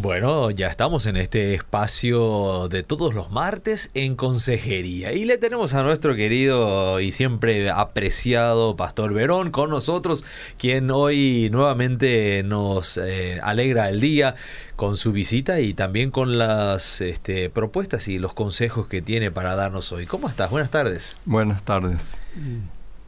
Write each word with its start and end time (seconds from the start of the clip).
Bueno, 0.00 0.52
ya 0.52 0.68
estamos 0.68 1.06
en 1.06 1.16
este 1.16 1.54
espacio 1.54 2.68
de 2.68 2.84
todos 2.84 3.14
los 3.14 3.32
martes 3.32 3.90
en 3.94 4.14
consejería 4.14 5.12
y 5.12 5.24
le 5.24 5.38
tenemos 5.38 5.74
a 5.74 5.82
nuestro 5.82 6.14
querido 6.14 7.00
y 7.00 7.10
siempre 7.10 7.68
apreciado 7.68 8.76
Pastor 8.76 9.12
Verón 9.12 9.50
con 9.50 9.70
nosotros, 9.70 10.24
quien 10.56 10.92
hoy 10.92 11.48
nuevamente 11.50 12.44
nos 12.44 12.96
eh, 12.96 13.40
alegra 13.42 13.88
el 13.88 14.00
día 14.00 14.36
con 14.76 14.96
su 14.96 15.10
visita 15.10 15.58
y 15.58 15.74
también 15.74 16.12
con 16.12 16.38
las 16.38 17.00
este, 17.00 17.50
propuestas 17.50 18.06
y 18.06 18.20
los 18.20 18.34
consejos 18.34 18.86
que 18.86 19.02
tiene 19.02 19.32
para 19.32 19.56
darnos 19.56 19.90
hoy. 19.90 20.06
¿Cómo 20.06 20.28
estás? 20.28 20.48
Buenas 20.48 20.70
tardes. 20.70 21.18
Buenas 21.24 21.64
tardes. 21.64 22.20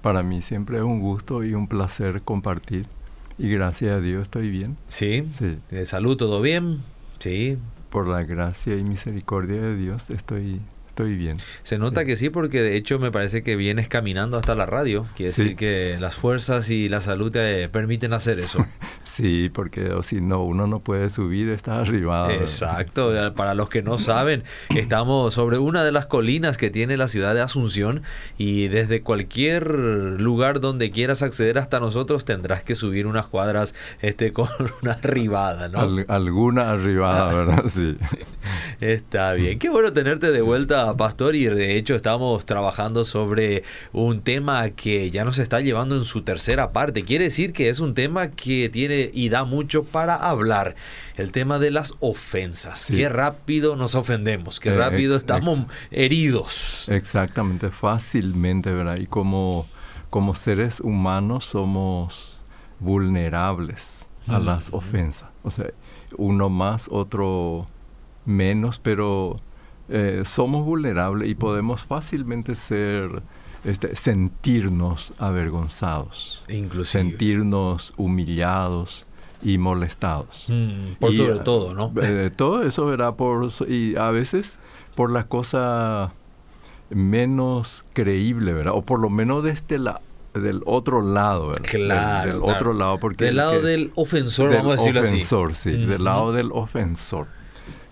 Para 0.02 0.24
mí 0.24 0.42
siempre 0.42 0.78
es 0.78 0.82
un 0.82 0.98
gusto 0.98 1.44
y 1.44 1.54
un 1.54 1.68
placer 1.68 2.22
compartir 2.22 2.86
y 3.40 3.48
gracias 3.48 3.92
a 3.92 4.00
Dios 4.00 4.22
estoy 4.22 4.50
bien. 4.50 4.76
Sí. 4.88 5.26
Sí. 5.32 5.58
¿De 5.70 5.86
salud 5.86 6.16
todo 6.16 6.42
bien? 6.42 6.82
Sí. 7.18 7.56
Por 7.88 8.06
la 8.06 8.22
gracia 8.22 8.76
y 8.76 8.84
misericordia 8.84 9.60
de 9.60 9.76
Dios 9.76 10.10
estoy 10.10 10.60
estoy 11.00 11.16
bien. 11.16 11.38
Se 11.62 11.78
nota 11.78 12.04
que 12.04 12.16
sí, 12.16 12.30
porque 12.30 12.62
de 12.62 12.76
hecho 12.76 12.98
me 12.98 13.10
parece 13.10 13.42
que 13.42 13.56
vienes 13.56 13.88
caminando 13.88 14.38
hasta 14.38 14.54
la 14.54 14.66
radio. 14.66 15.06
Quiere 15.16 15.30
decir 15.30 15.56
que 15.56 15.96
las 15.98 16.14
fuerzas 16.14 16.70
y 16.70 16.88
la 16.88 17.00
salud 17.00 17.30
te 17.30 17.68
permiten 17.68 18.12
hacer 18.12 18.38
eso. 18.40 18.66
sí, 19.02 19.50
porque 19.52 19.92
si 20.02 20.20
no, 20.20 20.44
uno 20.44 20.66
no 20.66 20.80
puede 20.80 21.10
subir, 21.10 21.48
está 21.48 21.80
arriba. 21.80 22.32
Exacto. 22.32 23.12
Para 23.34 23.54
los 23.54 23.68
que 23.68 23.82
no 23.82 23.98
saben, 23.98 24.44
estamos 24.70 25.34
sobre 25.34 25.58
una 25.58 25.84
de 25.84 25.92
las 25.92 26.06
colinas 26.06 26.56
que 26.56 26.70
tiene 26.70 26.96
la 26.96 27.08
ciudad 27.08 27.34
de 27.34 27.40
Asunción 27.40 28.02
y 28.38 28.68
desde 28.68 29.02
cualquier 29.02 29.68
lugar 29.70 30.60
donde 30.60 30.90
quieras 30.90 31.22
acceder 31.22 31.58
hasta 31.58 31.80
nosotros 31.80 32.24
tendrás 32.24 32.62
que 32.62 32.74
subir 32.74 33.06
unas 33.06 33.26
cuadras 33.26 33.74
este, 34.02 34.32
con 34.34 34.48
una 34.82 34.92
arribada, 34.92 35.68
¿no? 35.68 36.04
alguna 36.08 36.70
arribada, 36.70 37.32
¿verdad? 37.32 37.64
Sí. 37.68 37.96
Está 38.80 39.34
bien. 39.34 39.58
Qué 39.58 39.68
bueno 39.68 39.92
tenerte 39.92 40.30
de 40.30 40.42
vuelta 40.42 40.89
Pastor, 40.96 41.34
y 41.34 41.44
de 41.44 41.76
hecho 41.76 41.94
estamos 41.94 42.46
trabajando 42.46 43.04
sobre 43.04 43.62
un 43.92 44.20
tema 44.22 44.70
que 44.70 45.10
ya 45.10 45.24
nos 45.24 45.38
está 45.38 45.60
llevando 45.60 45.96
en 45.96 46.04
su 46.04 46.22
tercera 46.22 46.72
parte. 46.72 47.04
Quiere 47.04 47.24
decir 47.24 47.52
que 47.52 47.68
es 47.68 47.80
un 47.80 47.94
tema 47.94 48.30
que 48.30 48.68
tiene 48.68 49.10
y 49.12 49.28
da 49.28 49.44
mucho 49.44 49.84
para 49.84 50.14
hablar. 50.16 50.74
El 51.16 51.32
tema 51.32 51.58
de 51.58 51.70
las 51.70 51.94
ofensas. 52.00 52.86
Qué 52.86 53.08
rápido 53.08 53.76
nos 53.76 53.94
ofendemos, 53.94 54.60
qué 54.60 54.70
eh, 54.70 54.76
rápido 54.76 55.16
estamos 55.16 55.60
heridos. 55.90 56.88
Exactamente, 56.88 57.70
fácilmente, 57.70 58.72
¿verdad? 58.72 58.96
Y 58.98 59.06
como, 59.06 59.66
como 60.08 60.34
seres 60.34 60.80
humanos 60.80 61.44
somos 61.44 62.40
vulnerables 62.78 63.98
a 64.26 64.38
las 64.38 64.72
ofensas. 64.72 65.28
O 65.42 65.50
sea, 65.50 65.66
uno 66.16 66.48
más, 66.48 66.88
otro 66.90 67.66
menos, 68.24 68.78
pero 68.78 69.40
eh, 69.92 70.22
somos 70.24 70.64
vulnerables 70.64 71.28
y 71.28 71.34
podemos 71.34 71.82
fácilmente 71.82 72.54
ser, 72.54 73.22
este, 73.64 73.96
sentirnos 73.96 75.12
avergonzados, 75.18 76.44
Inclusive. 76.48 77.02
sentirnos 77.02 77.92
humillados 77.96 79.06
y 79.42 79.58
molestados. 79.58 80.46
Mm, 80.48 80.92
por 81.00 81.12
sobre 81.12 81.40
todo, 81.40 81.74
¿no? 81.74 81.92
Eh, 82.02 82.30
todo 82.34 82.62
eso 82.62 82.86
verá 82.86 83.16
por 83.16 83.50
y 83.66 83.96
a 83.96 84.12
veces 84.12 84.58
por 84.94 85.10
la 85.10 85.24
cosa 85.24 86.12
menos 86.90 87.84
creíble, 87.92 88.52
¿verdad? 88.52 88.74
O 88.76 88.82
por 88.82 89.00
lo 89.00 89.10
menos 89.10 89.42
desde 89.42 89.78
la 89.80 90.00
del 90.34 90.62
otro 90.66 91.02
lado, 91.02 91.48
¿verdad? 91.48 91.68
Claro. 91.68 92.32
Del, 92.32 92.42
otro 92.42 92.74
lado, 92.74 93.00
porque 93.00 93.24
del 93.24 93.36
lado 93.36 93.60
del 93.60 93.90
ofensor, 93.96 94.54
vamos 94.54 94.74
a 94.74 94.76
decirlo 94.76 95.02
ofensor, 95.02 95.56
sí, 95.56 95.72
del 95.72 96.04
lado 96.04 96.32
del 96.32 96.52
ofensor 96.52 97.26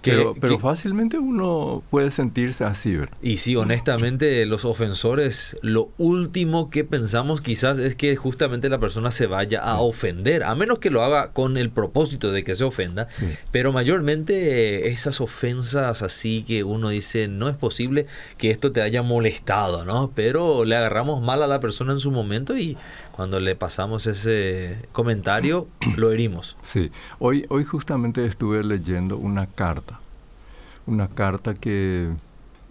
pero, 0.02 0.58
fácilmente 0.58 1.18
uno 1.18 1.82
puede 1.90 2.10
sentirse 2.10 2.64
así, 2.64 2.96
¿verdad? 2.96 3.16
Y 3.22 3.38
sí, 3.38 3.56
honestamente, 3.56 4.44
los 4.46 4.64
ofensores, 4.64 5.56
lo 5.62 5.90
último 5.98 6.70
que 6.70 6.84
pensamos 6.84 7.40
quizás 7.40 7.78
es 7.78 7.94
que 7.94 8.14
justamente 8.16 8.68
la 8.68 8.78
persona 8.78 9.10
se 9.10 9.26
vaya 9.26 9.60
a 9.60 9.80
ofender, 9.80 10.44
a 10.44 10.54
menos 10.54 10.78
que 10.78 10.90
lo 10.90 11.02
haga 11.02 11.32
con 11.32 11.56
el 11.56 11.70
propósito 11.70 12.32
de 12.32 12.44
que 12.44 12.54
se 12.54 12.64
ofenda, 12.64 13.08
pero 13.50 13.72
mayormente 13.72 14.88
esas 14.88 15.20
ofensas 15.20 16.02
así 16.02 16.44
que 16.46 16.64
uno 16.64 16.90
dice, 16.90 17.28
no 17.28 17.48
es 17.48 17.56
posible 17.56 18.06
que 18.36 18.50
esto 18.50 18.72
te 18.72 18.82
haya 18.82 19.02
molestado, 19.02 19.84
¿no? 19.84 20.12
Pero 20.14 20.64
le 20.64 20.76
agarramos 20.76 21.22
mal 21.22 21.42
a 21.42 21.46
la 21.46 21.60
persona 21.60 21.92
en 21.92 22.00
su 22.00 22.10
momento 22.10 22.56
y 22.56 22.76
cuando 23.18 23.40
le 23.40 23.56
pasamos 23.56 24.06
ese 24.06 24.86
comentario, 24.92 25.66
lo 25.96 26.12
herimos. 26.12 26.56
Sí, 26.62 26.92
hoy, 27.18 27.46
hoy 27.48 27.64
justamente 27.64 28.24
estuve 28.24 28.62
leyendo 28.62 29.16
una 29.16 29.48
carta, 29.48 29.98
una 30.86 31.08
carta 31.08 31.54
que 31.54 32.10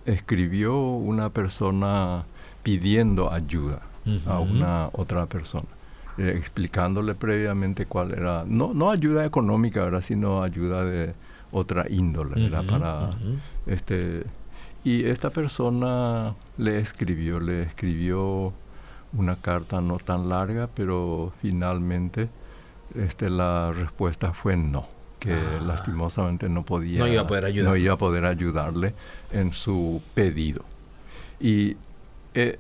escribió 0.06 0.80
una 0.80 1.31
persona 1.31 2.24
pidiendo 2.63 3.30
ayuda 3.30 3.81
a 4.25 4.40
una 4.40 4.88
otra 4.94 5.25
persona, 5.25 5.68
eh, 6.18 6.35
explicándole 6.38 7.14
previamente 7.14 7.85
cuál 7.85 8.14
era, 8.14 8.46
no, 8.47 8.74
no 8.74 8.90
ayuda 8.90 9.25
económica, 9.25 9.84
¿verdad? 9.84 10.02
sino 10.02 10.44
ayuda 10.44 10.85
de 10.85 11.14
otra 11.52 11.88
índole, 11.90 12.50
Para, 12.50 13.09
este, 13.66 14.24
y 14.85 15.03
esta 15.03 15.29
persona 15.29 16.35
le 16.58 16.79
escribió, 16.79 17.41
le 17.41 17.64
escribió 17.64 18.53
una 19.13 19.38
carta 19.38 19.81
no 19.81 19.97
tan 19.97 20.29
larga, 20.29 20.68
pero 20.73 21.34
finalmente 21.41 22.29
este, 22.95 23.29
la 23.29 23.72
respuesta 23.72 24.34
fue 24.34 24.56
no, 24.56 24.88
que 25.19 25.34
ah. 25.34 25.62
lastimosamente 25.66 26.50
no 26.50 26.63
podía, 26.63 27.00
no 27.00 27.07
iba, 27.07 27.22
a 27.22 27.28
poder 27.28 27.63
no 27.63 27.75
iba 27.75 27.94
a 27.94 27.97
poder 27.97 28.25
ayudarle 28.25 28.94
en 29.31 29.53
su 29.53 30.01
pedido. 30.13 30.63
Y 31.40 31.78
eh, 32.34 32.59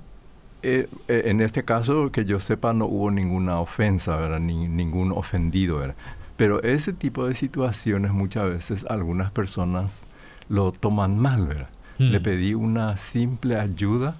eh, 0.63 0.87
eh, 1.07 1.23
en 1.25 1.41
este 1.41 1.63
caso, 1.63 2.11
que 2.11 2.25
yo 2.25 2.39
sepa, 2.39 2.73
no 2.73 2.85
hubo 2.85 3.11
ninguna 3.11 3.59
ofensa, 3.59 4.17
¿verdad? 4.17 4.39
Ni, 4.39 4.67
ningún 4.67 5.11
ofendido, 5.11 5.79
¿verdad? 5.79 5.95
Pero 6.35 6.61
ese 6.63 6.93
tipo 6.93 7.27
de 7.27 7.35
situaciones 7.35 8.11
muchas 8.11 8.45
veces 8.49 8.85
algunas 8.89 9.31
personas 9.31 10.01
lo 10.49 10.71
toman 10.71 11.17
mal, 11.17 11.47
¿verdad? 11.47 11.69
Le 11.99 12.19
mm. 12.19 12.23
pedí 12.23 12.53
una 12.53 12.95
simple 12.97 13.57
ayuda 13.57 14.17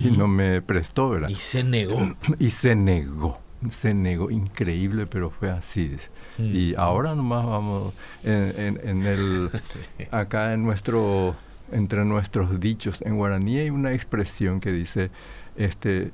y, 0.00 0.10
no 0.10 0.26
me 0.28 0.62
prestó, 0.62 1.10
¿verdad? 1.10 1.28
Y 1.28 1.34
se 1.36 1.64
negó. 1.64 2.16
Y 2.38 2.50
se 2.50 2.74
negó, 2.74 3.40
se 3.70 3.94
negó, 3.94 4.30
increíble, 4.30 5.06
pero 5.06 5.30
fue 5.30 5.50
así. 5.50 5.96
Y 6.38 6.74
ahora 6.74 7.14
nomás 7.14 7.46
vamos 7.46 7.94
en, 8.22 8.80
en, 8.82 9.06
el, 9.06 9.50
acá 10.10 10.52
en 10.52 10.64
nuestro, 10.64 11.34
entre 11.72 12.04
nuestros 12.04 12.60
dichos, 12.60 13.02
en 13.02 13.16
guaraní 13.16 13.58
hay 13.58 13.70
una 13.70 13.92
expresión 13.92 14.60
que 14.60 14.72
dice, 14.72 15.10
este, 15.56 16.12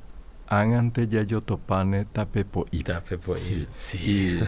Angante 0.52 1.08
Yayotopane 1.08 2.04
Tapepoí. 2.04 2.82
Tapepoí, 2.84 3.66
sí. 3.74 4.38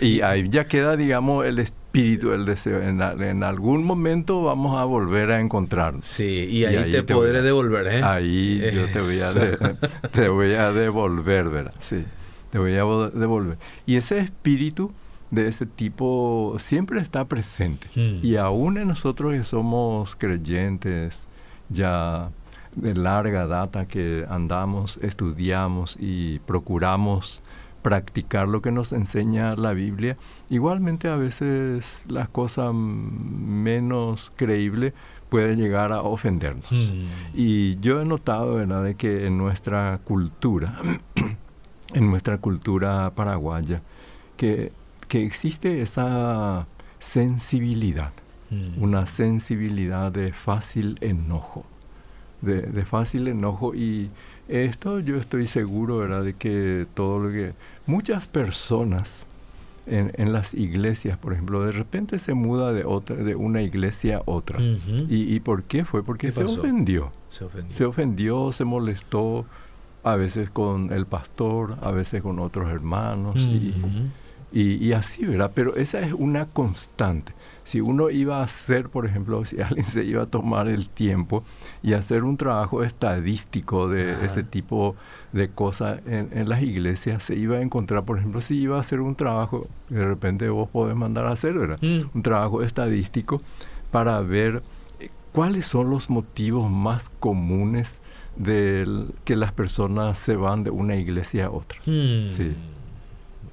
Y, 0.00 0.04
y, 0.06 0.20
ahí 0.20 0.48
ya 0.48 0.66
queda, 0.66 0.96
digamos, 0.96 1.44
el 1.44 1.58
espíritu, 1.96 2.32
el 2.32 2.44
deseo. 2.44 2.82
En, 2.82 3.00
en, 3.00 3.42
algún 3.42 3.84
momento 3.84 4.42
vamos 4.42 4.78
a 4.78 4.84
volver 4.84 5.30
a 5.30 5.40
encontrarnos. 5.40 6.04
Sí, 6.04 6.46
y 6.50 6.64
ahí, 6.64 6.92
te, 6.92 7.02
podré 7.02 7.42
devolver, 7.42 7.86
¿eh? 7.86 8.02
Ahí 8.02 8.60
yo 8.74 8.86
te 8.86 9.00
voy, 9.00 9.20
a 9.20 10.08
te 10.12 10.28
voy 10.28 10.52
a 10.52 10.72
devolver, 10.72 11.48
¿verdad? 11.48 11.74
Sí, 11.80 12.04
te 12.50 12.58
voy 12.58 12.74
a 12.74 12.84
devolver. 12.84 13.58
Y 13.86 13.96
ese 13.96 14.18
espíritu 14.18 14.92
de 15.30 15.48
ese 15.48 15.66
tipo 15.66 16.56
siempre 16.58 17.00
está 17.00 17.24
presente. 17.24 17.88
Hmm. 17.94 18.24
Y 18.24 18.36
aún 18.36 18.78
en 18.78 18.88
nosotros 18.88 19.34
que 19.34 19.44
somos 19.44 20.14
creyentes, 20.14 21.26
ya 21.68 22.30
de 22.74 22.94
larga 22.94 23.46
data 23.46 23.86
que 23.86 24.26
andamos, 24.28 24.98
estudiamos 25.02 25.96
y 25.98 26.40
procuramos 26.40 27.42
practicar 27.86 28.48
lo 28.48 28.62
que 28.62 28.72
nos 28.72 28.90
enseña 28.90 29.54
la 29.54 29.72
Biblia, 29.72 30.16
igualmente 30.50 31.06
a 31.06 31.14
veces 31.14 32.02
las 32.08 32.28
cosas 32.28 32.74
menos 32.74 34.32
creíbles 34.34 34.92
pueden 35.28 35.56
llegar 35.56 35.92
a 35.92 36.02
ofendernos. 36.02 36.68
Hmm. 36.72 37.06
Y 37.32 37.78
yo 37.78 38.00
he 38.00 38.04
notado, 38.04 38.56
¿verdad?, 38.56 38.82
de 38.82 38.96
que 38.96 39.26
en 39.26 39.38
nuestra 39.38 40.00
cultura, 40.02 40.80
en 41.94 42.10
nuestra 42.10 42.38
cultura 42.38 43.12
paraguaya, 43.14 43.82
que, 44.36 44.72
que 45.06 45.24
existe 45.24 45.80
esa 45.80 46.66
sensibilidad, 46.98 48.10
hmm. 48.50 48.82
una 48.82 49.06
sensibilidad 49.06 50.10
de 50.10 50.32
fácil 50.32 50.98
enojo 51.02 51.64
de, 52.42 52.84
fácil 52.84 53.28
enojo 53.28 53.74
y 53.74 54.10
esto 54.48 55.00
yo 55.00 55.16
estoy 55.16 55.46
seguro, 55.46 55.98
¿verdad?, 55.98 56.24
de 56.24 56.34
que 56.34 56.86
todo 56.94 57.18
lo 57.18 57.30
que... 57.30 57.54
Muchas 57.86 58.28
personas 58.28 59.26
en, 59.86 60.12
en, 60.16 60.32
las 60.32 60.54
iglesias, 60.54 61.16
por 61.16 61.32
ejemplo, 61.32 61.62
de 61.62 61.72
repente 61.72 62.18
se 62.18 62.34
muda 62.34 62.72
de 62.72 62.84
otra, 62.84 63.16
de 63.16 63.36
una 63.36 63.62
iglesia 63.62 64.18
a 64.18 64.22
otra. 64.26 64.60
¿Y, 64.60 65.06
¿Y, 65.08 65.40
por 65.40 65.62
qué 65.64 65.84
fue? 65.84 66.02
Porque 66.02 66.32
se 66.32 66.44
ofendió. 66.44 67.12
se 67.28 67.44
ofendió. 67.44 67.76
Se 67.76 67.84
ofendió, 67.84 68.52
se 68.52 68.64
molestó, 68.64 69.46
a 70.06 70.14
veces 70.14 70.50
con 70.50 70.92
el 70.92 71.04
pastor, 71.04 71.78
a 71.82 71.90
veces 71.90 72.22
con 72.22 72.38
otros 72.38 72.70
hermanos. 72.70 73.48
Y, 74.56 74.82
Y, 74.82 74.92
así, 74.94 75.26
¿verdad? 75.26 75.52
Pero 75.54 75.76
esa 75.76 76.00
es 76.00 76.14
una 76.14 76.46
constante. 76.46 77.34
Si 77.64 77.80
uno 77.80 78.08
iba 78.08 78.40
a 78.40 78.44
hacer, 78.44 78.88
por 78.88 79.04
ejemplo, 79.04 79.44
si 79.44 79.60
alguien 79.60 79.84
se 79.84 80.04
iba 80.04 80.22
a 80.22 80.26
tomar 80.26 80.68
el 80.68 80.88
tiempo 80.88 81.44
y 81.82 81.92
hacer 81.92 82.24
un 82.24 82.38
trabajo 82.38 82.82
estadístico 82.82 83.88
de 83.88 84.24
ese 84.24 84.42
tipo 84.42 84.96
de 85.32 85.50
cosas 85.50 86.00
en, 86.06 86.48
las 86.48 86.62
iglesias, 86.62 87.22
se 87.22 87.36
iba 87.36 87.58
a 87.58 87.60
encontrar, 87.60 88.04
por 88.04 88.18
ejemplo, 88.18 88.40
si 88.40 88.56
iba 88.56 88.78
a 88.78 88.80
hacer 88.80 89.00
un 89.00 89.14
trabajo, 89.14 89.66
de 89.90 90.04
repente 90.04 90.48
vos 90.48 90.70
podés 90.70 90.96
mandar 90.96 91.26
a 91.26 91.32
hacer, 91.32 91.52
¿verdad? 91.52 91.78
Mm. 91.82 92.10
Un 92.14 92.22
trabajo 92.22 92.62
estadístico 92.62 93.42
para 93.90 94.20
ver 94.20 94.62
eh, 95.00 95.10
cuáles 95.32 95.66
son 95.66 95.90
los 95.90 96.08
motivos 96.08 96.70
más 96.70 97.10
comunes 97.20 98.00
de 98.36 99.06
que 99.24 99.36
las 99.36 99.52
personas 99.52 100.18
se 100.18 100.36
van 100.36 100.64
de 100.64 100.70
una 100.70 100.96
iglesia 100.96 101.46
a 101.46 101.50
otra. 101.50 101.78
Hmm. 101.84 102.28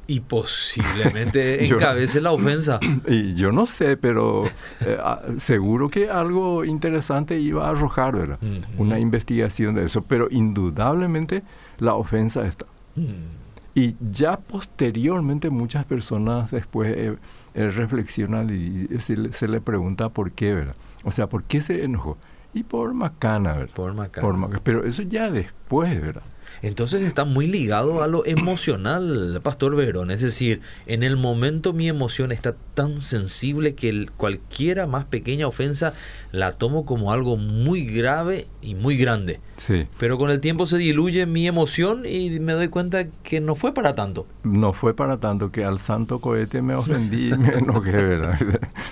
Y 0.06 0.20
posiblemente 0.20 1.66
encabece 1.66 2.22
la 2.22 2.32
ofensa. 2.32 2.80
Y 3.08 3.36
yo 3.36 3.52
no 3.52 3.66
sé, 3.66 3.98
pero 3.98 4.46
eh, 4.86 4.98
ah, 5.00 5.22
seguro 5.38 5.90
que 5.90 6.10
algo 6.10 6.66
interesante 6.66 7.40
iba 7.40 7.68
a 7.68 7.72
arrojar, 7.72 8.16
¿verdad? 8.16 8.40
Una 8.78 9.00
investigación 9.00 9.76
de 9.76 9.86
eso, 9.86 10.04
pero 10.04 10.28
indudablemente 10.30 11.44
la 11.80 11.96
ofensa 11.96 12.46
está. 12.46 12.66
Hmm. 12.96 13.44
Y 13.76 13.96
ya 14.00 14.38
posteriormente 14.38 15.50
muchas 15.50 15.86
personas 15.86 16.52
después 16.52 16.94
eh, 16.96 17.18
eh, 17.56 17.70
reflexionan 17.70 18.50
y 18.50 18.88
se, 19.00 19.48
le 19.48 19.62
pregunta 19.62 20.10
por 20.10 20.32
qué, 20.32 20.54
¿verdad? 20.54 20.76
O 21.04 21.12
sea, 21.12 21.28
¿por 21.28 21.44
qué 21.44 21.62
se 21.62 21.84
enojó? 21.84 22.18
Y 22.54 22.64
por 22.64 22.94
macana, 22.94 23.54
¿verdad? 23.54 23.74
Por 23.74 23.94
macana. 23.94 24.60
pero 24.64 24.86
eso 24.86 25.02
ya 25.02 25.32
después, 25.32 26.00
¿verdad? 26.00 26.22
Entonces 26.62 27.04
está 27.04 27.26
muy 27.26 27.48
ligado 27.48 28.04
a 28.04 28.08
lo 28.08 28.26
emocional, 28.26 29.40
Pastor 29.44 29.76
Verón. 29.76 30.12
Es 30.12 30.22
decir, 30.22 30.62
en 30.86 31.04
el 31.04 31.18
momento 31.18 31.74
mi 31.74 31.88
emoción 31.88 32.32
está 32.32 32.56
tan 32.74 33.00
sensible 33.00 33.76
que 33.76 34.08
cualquiera 34.18 34.88
más 34.88 35.06
pequeña 35.06 35.48
ofensa 35.48 35.94
la 36.32 36.52
tomo 36.52 36.86
como 36.86 37.12
algo 37.12 37.38
muy 37.38 37.86
grave 37.86 38.48
y 38.62 38.76
muy 38.76 38.98
grande. 38.98 39.40
Sí. 39.58 39.88
Pero 40.00 40.18
con 40.18 40.30
el 40.30 40.40
tiempo 40.40 40.66
se 40.66 40.78
diluye 40.78 41.26
mi 41.26 41.48
emoción 41.48 42.06
y 42.06 42.40
me 42.40 42.54
doy 42.54 42.70
cuenta 42.70 43.06
que 43.24 43.40
no 43.40 43.56
fue 43.56 43.74
para 43.74 43.96
tanto. 43.96 44.26
No 44.44 44.74
fue 44.74 44.96
para 44.96 45.20
tanto, 45.20 45.52
que 45.52 45.64
al 45.64 45.80
santo 45.80 46.20
cohete 46.20 46.62
me 46.62 46.76
ofendí 46.76 47.30
y 47.34 47.38
me 47.38 47.50
enojé, 47.50 47.92
¿verdad? 47.92 48.40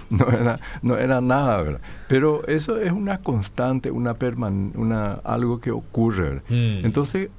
No 0.10 0.28
era, 0.30 0.60
no 0.82 0.98
era 0.98 1.22
nada, 1.22 1.62
¿verdad? 1.62 1.82
Pero 2.10 2.46
eso 2.48 2.78
es 2.78 2.92
una 2.92 3.20
constante, 3.20 3.92
una, 3.92 4.16
perman 4.16 4.74
una 4.76 5.14
algo 5.14 5.62
que 5.62 5.72
ocurre. 5.72 6.42
Mm. 6.50 6.86
Entonces, 6.86 7.30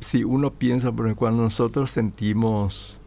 si 0.00 0.24
uno 0.24 0.50
piensa, 0.52 0.92
porque 0.92 1.14
cuando 1.14 1.42
nosotros 1.42 1.90
sentimos 1.90 3.00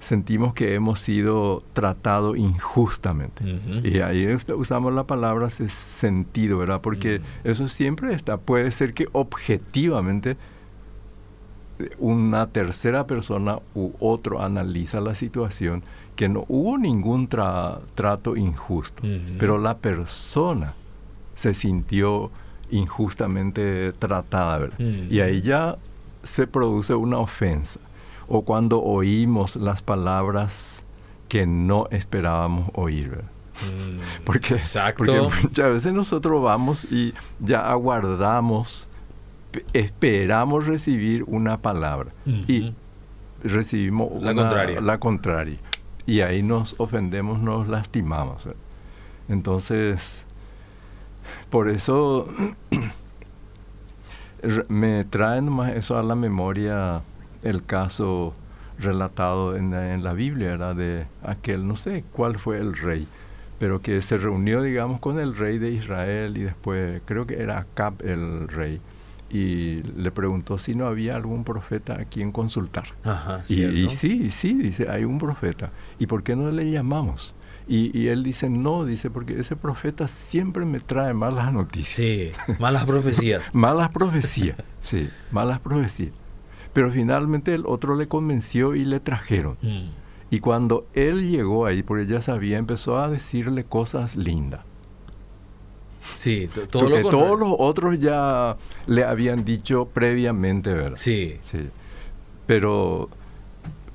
sentimos 0.00 0.52
que 0.52 0.74
hemos 0.74 0.98
sido 0.98 1.62
tratados 1.74 2.36
injustamente. 2.36 3.44
Y 3.84 4.00
ahí 4.00 4.26
usamos 4.56 4.92
la 4.92 5.06
palabra 5.06 5.48
sentido, 5.48 6.58
¿verdad? 6.58 6.80
Porque 6.80 7.20
eso 7.44 7.68
siempre 7.68 8.12
está. 8.12 8.36
Puede 8.36 8.72
ser 8.72 8.94
que 8.94 9.06
objetivamente 9.12 10.36
una 11.98 12.48
tercera 12.48 13.06
persona 13.06 13.60
u 13.74 13.92
otro 14.00 14.42
analiza 14.42 15.00
la 15.00 15.14
situación, 15.14 15.84
que 16.16 16.28
no 16.28 16.46
hubo 16.48 16.78
ningún 16.78 17.28
trato 17.28 18.36
injusto, 18.36 19.04
pero 19.38 19.58
la 19.58 19.78
persona 19.78 20.74
se 21.36 21.54
sintió 21.54 22.32
injustamente 22.72 23.92
tratada, 23.92 24.58
¿verdad? 24.58 24.80
Y 24.80 25.20
ahí 25.20 25.42
ya 25.42 25.78
se 26.22 26.46
produce 26.46 26.94
una 26.94 27.18
ofensa 27.18 27.80
o 28.28 28.42
cuando 28.42 28.82
oímos 28.82 29.56
las 29.56 29.82
palabras 29.82 30.82
que 31.28 31.46
no 31.46 31.86
esperábamos 31.90 32.70
oír. 32.74 33.22
Mm, 33.62 34.24
porque, 34.24 34.58
porque 34.96 35.20
muchas 35.42 35.72
veces 35.72 35.92
nosotros 35.92 36.42
vamos 36.42 36.84
y 36.90 37.14
ya 37.40 37.70
aguardamos, 37.70 38.88
esperamos 39.72 40.66
recibir 40.66 41.24
una 41.26 41.60
palabra 41.60 42.12
y 42.24 42.74
recibimos 43.44 44.22
la, 44.22 44.34
contraria. 44.34 44.80
la 44.80 44.98
contraria. 44.98 45.58
Y 46.06 46.20
ahí 46.20 46.42
nos 46.42 46.74
ofendemos, 46.78 47.42
nos 47.42 47.68
lastimamos. 47.68 48.48
Entonces, 49.28 50.24
por 51.50 51.68
eso 51.68 52.28
me 54.68 55.04
traen 55.04 55.50
más 55.50 55.72
eso 55.72 55.98
a 55.98 56.02
la 56.02 56.14
memoria 56.14 57.00
el 57.42 57.64
caso 57.64 58.32
relatado 58.78 59.56
en, 59.56 60.02
la 60.02 60.12
Biblia, 60.12 60.52
era 60.52 60.74
de 60.74 61.06
aquel, 61.22 61.66
no 61.66 61.76
sé 61.76 62.04
cuál 62.12 62.38
fue 62.38 62.58
el 62.58 62.76
rey, 62.76 63.06
pero 63.58 63.80
que 63.80 64.02
se 64.02 64.16
reunió, 64.16 64.62
digamos, 64.62 65.00
con 65.00 65.20
el 65.20 65.36
rey 65.36 65.58
de 65.58 65.70
Israel 65.70 66.36
y 66.36 66.42
después, 66.42 67.00
creo 67.04 67.26
que 67.26 67.40
era 67.40 67.58
Acab 67.58 67.94
el 68.02 68.48
rey, 68.48 68.80
y 69.30 69.78
le 69.96 70.10
preguntó 70.10 70.58
si 70.58 70.74
no 70.74 70.86
había 70.86 71.14
algún 71.16 71.44
profeta 71.44 71.94
a 71.94 72.04
quien 72.04 72.32
consultar. 72.32 72.86
y, 73.48 73.64
y, 73.64 73.90
sí, 73.90 74.30
sí, 74.30 74.54
dice, 74.54 74.90
hay 74.90 75.04
un 75.04 75.18
profeta. 75.18 75.70
¿Y 75.98 76.06
por 76.06 76.22
qué 76.22 76.36
no 76.36 76.50
le 76.50 76.70
llamamos? 76.70 77.34
Y, 77.74 78.08
él 78.08 78.22
dice, 78.22 78.50
no, 78.50 78.84
dice, 78.84 79.08
porque 79.08 79.40
ese 79.40 79.56
profeta 79.56 80.06
siempre 80.06 80.66
me 80.66 80.78
trae 80.78 81.14
malas 81.14 81.54
noticias. 81.54 81.96
Sí, 81.96 82.30
malas 82.58 82.84
profecías. 82.86 83.48
malas 83.54 83.88
profecías, 83.88 84.58
sí, 84.82 85.08
malas 85.30 85.58
profecías. 85.58 86.12
Pero 86.74 86.90
finalmente 86.90 87.54
el 87.54 87.64
otro 87.64 87.96
le 87.96 88.08
convenció 88.08 88.74
y 88.74 88.84
le 88.84 89.00
trajeron. 89.00 89.56
Mm. 89.62 89.88
Y 90.30 90.40
cuando 90.40 90.86
él 90.92 91.26
llegó 91.30 91.64
ahí, 91.64 91.82
porque 91.82 92.06
ya 92.06 92.20
sabía, 92.20 92.58
empezó 92.58 92.98
a 92.98 93.08
decirle 93.08 93.64
cosas 93.64 94.16
lindas. 94.16 94.60
Sí, 96.14 96.50
todo 96.70 96.90
lo 96.90 97.08
todos 97.08 97.40
los 97.40 97.54
otros 97.58 97.98
ya 97.98 98.58
le 98.86 99.02
habían 99.02 99.46
dicho 99.46 99.86
previamente, 99.86 100.74
¿verdad? 100.74 100.98
Sí. 100.98 101.38
Sí. 101.40 101.70
Pero, 102.46 103.08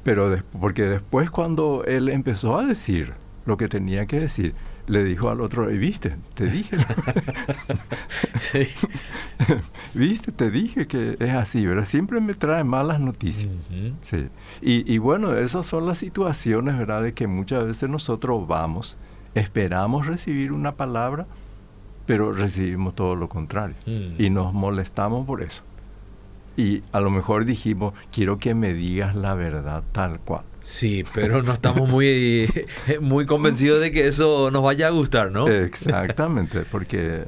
pero 0.02 0.36
porque 0.60 0.82
después 0.82 1.30
cuando 1.30 1.84
él 1.86 2.10
empezó 2.10 2.58
a 2.58 2.66
decir, 2.66 3.14
lo 3.48 3.58
que 3.58 3.68
tenía 3.68 4.06
que 4.06 4.20
decir. 4.20 4.54
Le 4.88 5.04
dijo 5.04 5.30
al 5.30 5.42
otro, 5.42 5.66
viste, 5.68 6.16
te 6.34 6.46
dije. 6.46 6.78
viste, 9.94 10.32
te 10.32 10.52
dije 10.52 10.86
que 10.86 11.18
es 11.20 11.34
así, 11.34 11.66
¿verdad? 11.66 11.86
Siempre 11.86 12.20
me 12.20 12.34
trae 12.34 12.64
malas 12.64 13.00
noticias. 13.00 13.52
sí. 14.02 14.28
y, 14.62 14.94
y, 14.94 14.98
bueno, 15.00 15.36
esas 15.36 15.66
son 15.66 15.88
las 15.88 15.98
situaciones, 15.98 16.78
¿verdad? 16.78 17.04
De 17.04 17.14
que 17.14 17.26
muchas 17.28 17.66
veces 17.66 17.90
nosotros 17.90 18.48
vamos, 18.48 18.98
esperamos 19.34 20.06
recibir 20.06 20.52
una 20.52 20.74
palabra, 20.76 21.26
pero 22.06 22.32
recibimos 22.32 22.94
todo 22.96 23.16
lo 23.16 23.30
contrario. 23.30 23.76
Mm. 23.86 24.22
Y 24.22 24.30
nos 24.30 24.54
molestamos 24.54 25.26
por 25.26 25.42
eso. 25.42 25.64
Y 26.58 26.82
a 26.92 27.00
lo 27.00 27.12
mejor 27.12 27.46
dijimos, 27.46 27.94
quiero 28.12 28.40
que 28.40 28.56
me 28.56 28.74
digas 28.74 29.16
la 29.16 29.36
verdad 29.36 29.84
tal 29.92 30.20
cual. 30.20 30.42
Sí, 30.62 31.06
pero 31.14 31.44
no 31.44 31.54
estamos 31.54 31.88
muy, 31.88 32.52
muy 33.02 33.26
convencidos 33.28 33.80
de 33.80 33.92
que 33.92 34.08
eso 34.08 34.52
nos 34.52 34.64
vaya 34.64 34.88
a 34.88 34.90
gustar, 34.90 35.32
¿no? 35.32 35.48
Exactamente, 35.48 36.64
porque 36.70 37.26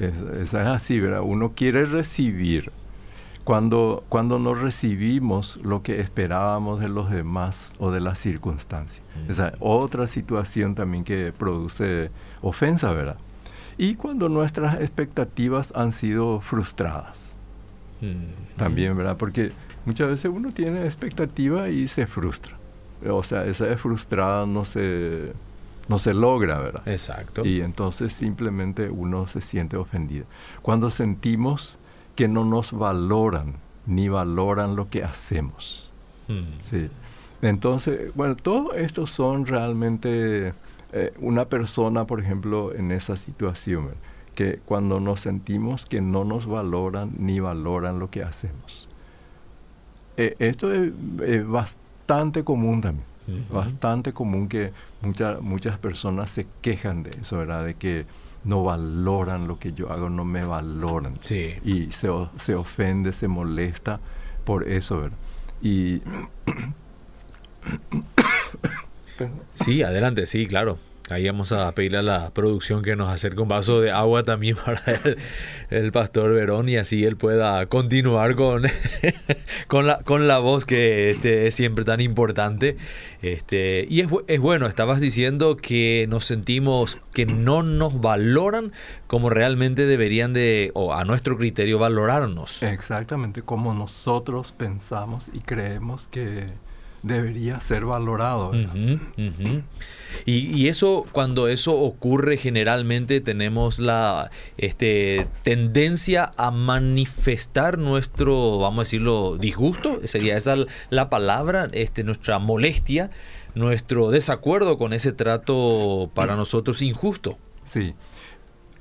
es, 0.00 0.54
así, 0.54 0.98
¿verdad? 0.98 1.20
Uno 1.22 1.52
quiere 1.54 1.84
recibir. 1.86 2.72
Cuando, 3.44 4.04
cuando 4.08 4.38
no 4.38 4.54
recibimos 4.54 5.64
lo 5.64 5.82
que 5.82 6.00
esperábamos 6.00 6.78
de 6.78 6.88
los 6.88 7.10
demás 7.10 7.72
o 7.78 7.90
de 7.90 8.00
las 8.00 8.20
circunstancias. 8.20 9.04
Esa 9.28 9.48
es 9.48 9.54
otra 9.58 10.06
situación 10.06 10.76
también 10.76 11.02
que 11.02 11.32
produce 11.36 12.10
ofensa, 12.40 12.92
¿verdad? 12.92 13.16
Y 13.78 13.96
cuando 13.96 14.28
nuestras 14.28 14.80
expectativas 14.80 15.72
han 15.74 15.90
sido 15.90 16.40
frustradas. 16.40 17.31
También, 18.56 18.96
¿verdad? 18.96 19.16
Porque 19.16 19.52
muchas 19.84 20.08
veces 20.08 20.30
uno 20.32 20.52
tiene 20.52 20.84
expectativa 20.84 21.68
y 21.68 21.88
se 21.88 22.06
frustra 22.06 22.56
o 23.10 23.22
sea, 23.22 23.44
esa 23.44 23.76
frustrada 23.76 24.46
no 24.46 24.64
se, 24.64 25.32
no 25.88 25.98
se 25.98 26.14
logra, 26.14 26.58
¿verdad? 26.58 26.86
Exacto. 26.86 27.44
Y 27.44 27.60
entonces 27.60 28.12
simplemente 28.12 28.90
uno 28.90 29.26
se 29.26 29.40
siente 29.40 29.76
ofendido. 29.76 30.26
Cuando 30.62 30.90
sentimos 30.90 31.78
que 32.14 32.28
no 32.28 32.44
nos 32.44 32.72
valoran, 32.72 33.54
ni 33.86 34.08
valoran 34.08 34.76
lo 34.76 34.88
que 34.88 35.02
hacemos. 35.02 35.90
Mm. 36.28 36.62
Sí. 36.62 36.88
Entonces, 37.40 38.14
bueno, 38.14 38.36
todo 38.36 38.74
esto 38.74 39.06
son 39.06 39.46
realmente 39.46 40.54
eh, 40.92 41.12
una 41.18 41.46
persona, 41.46 42.06
por 42.06 42.20
ejemplo, 42.20 42.72
en 42.74 42.92
esa 42.92 43.16
situación, 43.16 43.90
que 44.34 44.60
cuando 44.64 45.00
nos 45.00 45.20
sentimos 45.20 45.86
que 45.86 46.00
no 46.00 46.24
nos 46.24 46.46
valoran 46.46 47.12
ni 47.18 47.40
valoran 47.40 47.98
lo 47.98 48.10
que 48.10 48.22
hacemos. 48.22 48.88
Eh, 50.16 50.36
esto 50.38 50.72
es, 50.72 50.92
es 51.24 51.46
bastante 51.46 52.44
común 52.44 52.80
también. 52.80 53.06
Bastante 53.50 54.12
común 54.12 54.48
que 54.48 54.72
muchas 55.00 55.40
muchas 55.40 55.78
personas 55.78 56.30
se 56.30 56.46
quejan 56.60 57.04
de 57.04 57.10
eso, 57.10 57.38
¿verdad? 57.38 57.64
De 57.64 57.74
que 57.74 58.04
no 58.42 58.64
valoran 58.64 59.46
lo 59.46 59.60
que 59.60 59.72
yo 59.72 59.92
hago, 59.92 60.10
no 60.10 60.24
me 60.24 60.44
valoran. 60.44 61.18
Y 61.64 61.92
se, 61.92 62.08
se 62.38 62.56
ofende, 62.56 63.12
se 63.12 63.28
molesta 63.28 64.00
por 64.44 64.68
eso, 64.68 65.02
¿verdad? 65.02 65.18
Y 65.62 66.02
Sí, 69.54 69.82
adelante, 69.82 70.26
sí, 70.26 70.46
claro. 70.46 70.78
Ahí 71.10 71.26
vamos 71.26 71.52
a 71.52 71.72
pedirle 71.72 71.98
a 71.98 72.02
la 72.02 72.30
producción 72.30 72.82
que 72.82 72.96
nos 72.96 73.08
acerque 73.08 73.40
un 73.40 73.48
vaso 73.48 73.80
de 73.80 73.90
agua 73.90 74.22
también 74.22 74.56
para 74.64 74.80
el, 75.70 75.92
pastor 75.92 76.32
Verón 76.32 76.68
y 76.68 76.76
así 76.76 77.04
él 77.04 77.16
pueda 77.16 77.66
continuar 77.66 78.36
con, 78.36 78.62
con, 79.66 79.86
la, 79.86 79.98
con 79.98 80.28
la 80.28 80.38
voz 80.38 80.64
que 80.64 81.10
este, 81.10 81.46
es 81.48 81.54
siempre 81.54 81.84
tan 81.84 82.00
importante. 82.00 82.76
Este, 83.20 83.86
y 83.88 84.00
es, 84.00 84.08
es 84.26 84.40
bueno, 84.40 84.66
estabas 84.66 85.00
diciendo 85.00 85.56
que 85.56 86.06
nos 86.08 86.24
sentimos 86.24 86.98
que 87.12 87.26
no 87.26 87.62
nos 87.62 88.00
valoran 88.00 88.72
como 89.06 89.28
realmente 89.30 89.86
deberían 89.86 90.32
de, 90.32 90.70
o 90.74 90.94
a 90.94 91.04
nuestro 91.04 91.36
criterio, 91.36 91.78
valorarnos. 91.78 92.62
Exactamente, 92.62 93.42
como 93.42 93.74
nosotros 93.74 94.52
pensamos 94.52 95.30
y 95.32 95.40
creemos 95.40 96.08
que 96.08 96.46
debería 97.02 97.60
ser 97.60 97.84
valorado. 97.84 98.52
Y, 100.26 100.68
eso, 100.68 101.06
cuando 101.12 101.48
eso 101.48 101.78
ocurre, 101.78 102.36
generalmente 102.36 103.20
tenemos 103.20 103.78
la 103.78 104.30
este, 104.56 105.26
tendencia 105.42 106.30
a 106.36 106.50
manifestar 106.50 107.78
nuestro, 107.78 108.58
vamos 108.58 108.78
a 108.78 108.82
decirlo, 108.82 109.36
disgusto, 109.38 110.00
sería 110.04 110.36
esa 110.36 110.56
la 110.90 111.10
palabra, 111.10 111.68
este, 111.72 112.04
nuestra 112.04 112.38
molestia, 112.38 113.10
nuestro 113.54 114.10
desacuerdo 114.10 114.78
con 114.78 114.92
ese 114.92 115.12
trato 115.12 116.10
para 116.14 116.36
nosotros 116.36 116.82
injusto. 116.82 117.38
Sí, 117.64 117.94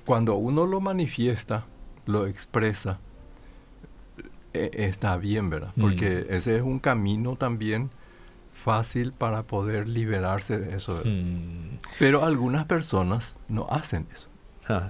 cuando 0.06 0.36
uno 0.36 0.66
lo 0.66 0.82
manifiesta, 0.82 1.66
lo 2.06 2.28
expresa, 2.28 3.00
e, 4.54 4.70
está 4.74 5.18
bien, 5.18 5.50
¿verdad? 5.50 5.72
Porque 5.80 6.26
mm. 6.30 6.34
ese 6.34 6.58
es 6.58 6.62
un 6.62 6.80
camino 6.80 7.36
también 7.36 7.90
fácil 8.62 9.12
para 9.12 9.44
poder 9.44 9.88
liberarse 9.88 10.60
de 10.60 10.76
eso. 10.76 11.02
Hmm. 11.04 11.80
Pero 12.00 12.24
algunas 12.24 12.66
personas 12.66 13.36
no 13.48 13.68
hacen 13.70 14.08
eso. 14.14 14.28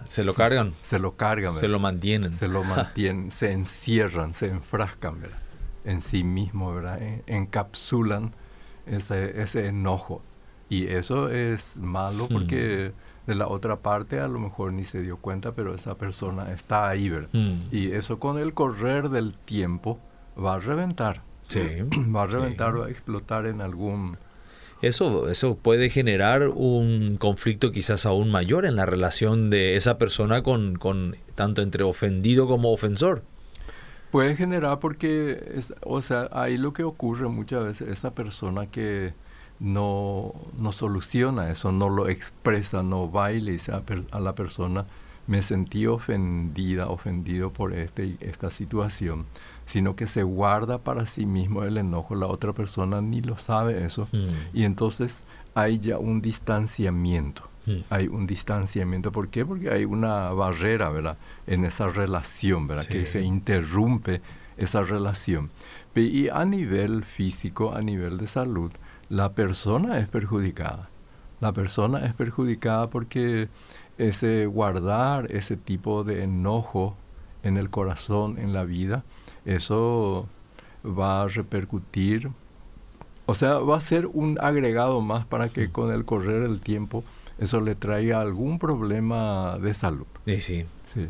se 0.07 0.23
lo 0.23 0.33
cargan. 0.33 0.73
Se 0.81 0.99
lo 0.99 1.15
cargan. 1.15 1.57
Se 1.57 1.67
lo 1.67 1.79
mantienen. 1.79 2.33
Se 2.33 2.47
lo 2.47 2.63
mantienen, 2.75 3.31
se 3.31 3.51
encierran, 3.51 4.33
se 4.33 4.49
enfrascan 4.49 5.17
en 5.85 6.01
sí 6.01 6.23
mismo, 6.23 6.73
¿verdad? 6.73 6.99
encapsulan 7.25 8.33
ese, 8.85 9.41
ese 9.41 9.67
enojo. 9.67 10.21
Y 10.69 10.87
eso 10.87 11.29
es 11.29 11.77
malo 11.77 12.25
hmm. 12.25 12.33
porque 12.33 12.91
de 13.25 13.35
la 13.35 13.47
otra 13.47 13.77
parte 13.77 14.19
a 14.19 14.27
lo 14.27 14.39
mejor 14.39 14.73
ni 14.73 14.83
se 14.83 15.01
dio 15.01 15.17
cuenta, 15.17 15.53
pero 15.53 15.73
esa 15.73 15.97
persona 15.97 16.51
está 16.51 16.89
ahí, 16.89 17.09
¿verdad? 17.09 17.29
Hmm. 17.31 17.61
Y 17.71 17.91
eso 17.91 18.19
con 18.19 18.37
el 18.37 18.53
correr 18.53 19.09
del 19.09 19.33
tiempo 19.33 19.99
va 20.37 20.55
a 20.55 20.59
reventar 20.59 21.30
va 22.15 22.23
a 22.23 22.27
reventar 22.27 22.75
o 22.75 22.83
a 22.83 22.89
explotar 22.89 23.45
en 23.45 23.61
algún... 23.61 24.17
Eso, 24.81 25.29
eso 25.29 25.55
puede 25.55 25.91
generar 25.91 26.49
un 26.49 27.17
conflicto 27.17 27.71
quizás 27.71 28.07
aún 28.07 28.31
mayor 28.31 28.65
en 28.65 28.75
la 28.75 28.87
relación 28.87 29.51
de 29.51 29.75
esa 29.75 29.99
persona 29.99 30.41
con, 30.41 30.75
con 30.75 31.17
tanto 31.35 31.61
entre 31.61 31.83
ofendido 31.83 32.47
como 32.47 32.71
ofensor. 32.71 33.23
Puede 34.09 34.35
generar 34.35 34.79
porque, 34.79 35.61
o 35.81 36.01
sea, 36.01 36.29
ahí 36.31 36.57
lo 36.57 36.73
que 36.73 36.83
ocurre 36.83 37.27
muchas 37.29 37.63
veces, 37.63 37.89
esa 37.89 38.15
persona 38.15 38.65
que 38.65 39.13
no, 39.59 40.33
no 40.57 40.71
soluciona 40.71 41.51
eso, 41.51 41.71
no 41.71 41.87
lo 41.87 42.09
expresa, 42.09 42.81
no 42.81 43.11
va 43.11 43.31
y 43.31 43.39
le 43.39 43.51
dice 43.53 43.71
a, 43.71 43.83
a 44.11 44.19
la 44.19 44.33
persona, 44.33 44.85
me 45.27 45.41
sentí 45.43 45.85
ofendida, 45.85 46.89
ofendido 46.89 47.53
por 47.53 47.73
este, 47.73 48.17
esta 48.19 48.49
situación 48.49 49.27
sino 49.71 49.95
que 49.95 50.05
se 50.05 50.23
guarda 50.23 50.79
para 50.79 51.05
sí 51.05 51.25
mismo 51.25 51.63
el 51.63 51.77
enojo, 51.77 52.13
la 52.13 52.27
otra 52.27 52.51
persona 52.51 53.01
ni 53.01 53.21
lo 53.21 53.37
sabe 53.37 53.85
eso, 53.85 54.09
mm. 54.11 54.27
y 54.53 54.65
entonces 54.65 55.23
hay 55.53 55.79
ya 55.79 55.97
un 55.97 56.21
distanciamiento, 56.21 57.43
mm. 57.65 57.77
hay 57.89 58.09
un 58.09 58.27
distanciamiento, 58.27 59.13
¿por 59.13 59.29
qué? 59.29 59.45
Porque 59.45 59.71
hay 59.71 59.85
una 59.85 60.31
barrera, 60.31 60.89
¿verdad? 60.89 61.17
En 61.47 61.63
esa 61.63 61.87
relación, 61.87 62.67
¿verdad? 62.67 62.85
Que 62.85 63.05
se 63.05 63.21
interrumpe 63.21 64.21
esa 64.57 64.83
relación. 64.83 65.51
Y 65.95 66.27
a 66.27 66.43
nivel 66.43 67.05
físico, 67.05 67.73
a 67.73 67.79
nivel 67.79 68.17
de 68.17 68.27
salud, 68.27 68.71
la 69.07 69.31
persona 69.31 69.99
es 69.99 70.09
perjudicada. 70.09 70.89
La 71.39 71.53
persona 71.53 72.05
es 72.05 72.13
perjudicada 72.13 72.89
porque 72.89 73.47
ese 73.97 74.47
guardar 74.47 75.31
ese 75.31 75.55
tipo 75.55 76.03
de 76.03 76.23
enojo 76.23 76.97
en 77.43 77.55
el 77.55 77.69
corazón, 77.69 78.37
en 78.37 78.51
la 78.51 78.65
vida, 78.65 79.03
eso 79.45 80.27
va 80.85 81.23
a 81.23 81.27
repercutir, 81.27 82.29
o 83.25 83.35
sea, 83.35 83.59
va 83.59 83.77
a 83.77 83.81
ser 83.81 84.07
un 84.07 84.37
agregado 84.41 85.01
más 85.01 85.25
para 85.25 85.49
que 85.49 85.71
con 85.71 85.91
el 85.91 86.05
correr 86.05 86.41
del 86.41 86.59
tiempo 86.59 87.03
eso 87.41 87.59
le 87.59 87.75
traiga 87.75 88.21
algún 88.21 88.59
problema 88.59 89.57
de 89.59 89.73
salud. 89.73 90.05
Sí, 90.25 90.39
sí, 90.39 90.65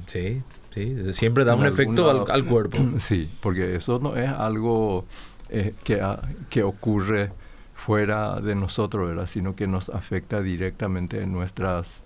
sí, 0.07 0.41
sí, 0.71 1.13
siempre 1.13 1.43
da 1.43 1.55
un 1.55 1.65
efecto 1.65 2.09
al, 2.31 2.45
cuerpo. 2.47 2.77
Sí, 2.99 3.29
porque 3.41 3.75
eso 3.75 3.99
no 3.99 4.15
es 4.15 4.29
algo 4.29 5.05
eh, 5.49 5.73
que, 5.83 6.01
que 6.49 6.63
ocurre 6.63 7.31
fuera 7.75 8.39
de 8.39 8.55
nosotros, 8.55 9.09
¿verdad? 9.09 9.27
sino 9.27 9.55
que 9.55 9.67
nos 9.67 9.89
afecta 9.89 10.41
directamente 10.41 11.21
en 11.21 11.33
nuestras 11.33 12.01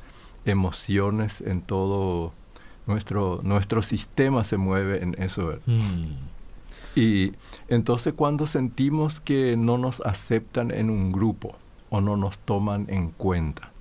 emociones, 0.45 1.41
en 1.41 1.61
todo 1.61 2.33
nuestro, 2.87 3.39
nuestro 3.43 3.81
sistema 3.81 4.43
se 4.43 4.57
mueve 4.57 5.03
en 5.03 5.15
eso. 5.21 5.59
Mm. 5.65 6.13
Y 6.95 7.33
entonces 7.67 8.13
cuando 8.13 8.47
sentimos 8.47 9.19
que 9.19 9.57
no 9.57 9.77
nos 9.77 9.99
aceptan 10.01 10.71
en 10.71 10.89
un 10.89 11.11
grupo 11.11 11.55
o 11.89 11.99
no 12.01 12.15
nos 12.15 12.37
toman 12.39 12.85
en 12.89 13.09
cuenta, 13.09 13.71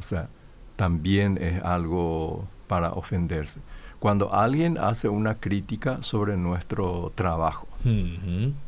o 0.00 0.02
sea, 0.02 0.28
también 0.76 1.38
es 1.40 1.62
algo 1.62 2.44
para 2.66 2.92
ofenderse. 2.92 3.60
Cuando 3.98 4.34
alguien 4.34 4.78
hace 4.78 5.08
una 5.08 5.36
crítica 5.36 6.02
sobre 6.02 6.36
nuestro 6.36 7.12
trabajo, 7.14 7.68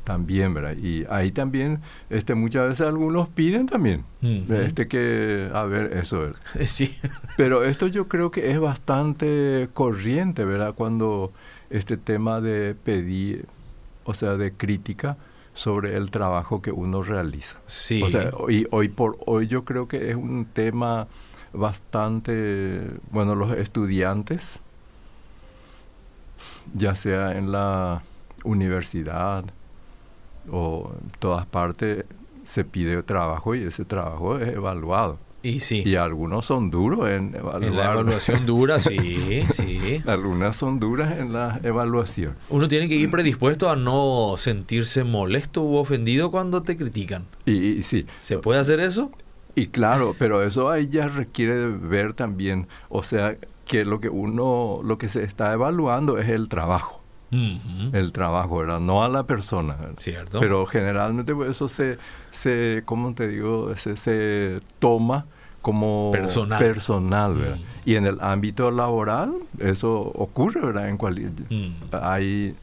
también, 0.04 0.54
¿verdad? 0.54 0.76
Y 0.76 1.04
ahí 1.08 1.30
también, 1.30 1.80
este, 2.10 2.34
muchas 2.34 2.68
veces 2.68 2.86
algunos 2.86 3.28
piden 3.28 3.66
también, 3.66 4.04
este 4.50 4.88
que, 4.88 5.50
a 5.52 5.64
ver, 5.64 5.92
eso, 5.96 6.30
Sí. 6.66 6.96
Pero 7.36 7.64
esto 7.64 7.86
yo 7.86 8.08
creo 8.08 8.30
que 8.30 8.50
es 8.50 8.58
bastante 8.58 9.68
corriente, 9.74 10.44
¿verdad? 10.44 10.74
Cuando 10.74 11.32
este 11.70 11.96
tema 11.96 12.40
de 12.40 12.74
pedir, 12.74 13.46
o 14.04 14.14
sea, 14.14 14.36
de 14.36 14.52
crítica 14.52 15.16
sobre 15.54 15.96
el 15.96 16.10
trabajo 16.10 16.60
que 16.60 16.72
uno 16.72 17.02
realiza. 17.02 17.58
Sí. 17.66 18.02
O 18.02 18.08
sea, 18.08 18.30
y 18.48 18.66
hoy 18.70 18.88
por 18.88 19.18
hoy 19.26 19.46
yo 19.46 19.64
creo 19.64 19.88
que 19.88 20.10
es 20.10 20.16
un 20.16 20.46
tema 20.46 21.06
bastante, 21.52 22.82
bueno, 23.10 23.34
los 23.34 23.52
estudiantes, 23.52 24.58
ya 26.74 26.96
sea 26.96 27.36
en 27.38 27.52
la 27.52 28.02
universidad 28.44 29.44
o 30.50 30.92
en 31.02 31.10
todas 31.18 31.46
partes, 31.46 32.04
se 32.44 32.64
pide 32.64 33.02
trabajo 33.02 33.54
y 33.54 33.62
ese 33.64 33.84
trabajo 33.84 34.38
es 34.38 34.54
evaluado. 34.54 35.18
Y 35.42 35.60
sí. 35.60 35.82
Y 35.84 35.96
algunos 35.96 36.46
son 36.46 36.70
duros 36.70 37.06
en 37.10 37.34
evaluar. 37.34 37.64
En 37.64 37.76
la 37.76 37.92
evaluación 37.92 38.46
dura, 38.46 38.80
sí, 38.80 39.42
sí. 39.52 40.02
Algunas 40.06 40.56
son 40.56 40.80
duras 40.80 41.20
en 41.20 41.34
la 41.34 41.60
evaluación. 41.62 42.34
Uno 42.48 42.66
tiene 42.66 42.88
que 42.88 42.94
ir 42.94 43.10
predispuesto 43.10 43.68
a 43.68 43.76
no 43.76 44.36
sentirse 44.38 45.04
molesto 45.04 45.62
u 45.62 45.76
ofendido 45.76 46.30
cuando 46.30 46.62
te 46.62 46.78
critican. 46.78 47.26
Y, 47.44 47.82
sí. 47.82 48.06
¿Se 48.22 48.38
puede 48.38 48.58
hacer 48.58 48.80
eso? 48.80 49.10
Y 49.54 49.66
claro, 49.66 50.16
pero 50.18 50.42
eso 50.42 50.70
ahí 50.70 50.88
ya 50.88 51.08
requiere 51.08 51.66
ver 51.66 52.14
también, 52.14 52.66
o 52.88 53.02
sea, 53.02 53.36
que 53.66 53.84
lo 53.84 54.00
que 54.00 54.08
uno, 54.08 54.80
lo 54.82 54.96
que 54.96 55.08
se 55.08 55.24
está 55.24 55.52
evaluando 55.52 56.18
es 56.18 56.30
el 56.30 56.48
trabajo. 56.48 57.03
El 57.92 58.12
trabajo, 58.12 58.58
¿verdad? 58.58 58.80
No 58.80 59.02
a 59.02 59.08
la 59.08 59.24
persona. 59.24 59.76
Cierto. 59.98 60.40
Pero 60.40 60.66
generalmente 60.66 61.34
pues, 61.34 61.50
eso 61.50 61.68
se, 61.68 61.98
se 62.30 62.82
¿cómo 62.84 63.14
te 63.14 63.28
digo? 63.28 63.74
Se, 63.76 63.96
se 63.96 64.60
toma 64.78 65.26
como 65.62 66.10
personal, 66.12 66.58
personal 66.58 67.34
¿verdad? 67.34 67.56
Mm. 67.56 67.88
Y 67.88 67.96
en 67.96 68.06
el 68.06 68.18
ámbito 68.20 68.70
laboral 68.70 69.34
eso 69.58 69.92
ocurre, 70.14 70.60
¿verdad? 70.60 70.88
En 70.88 70.98
cual, 70.98 71.14
mm. 71.48 71.94
Hay 72.02 72.54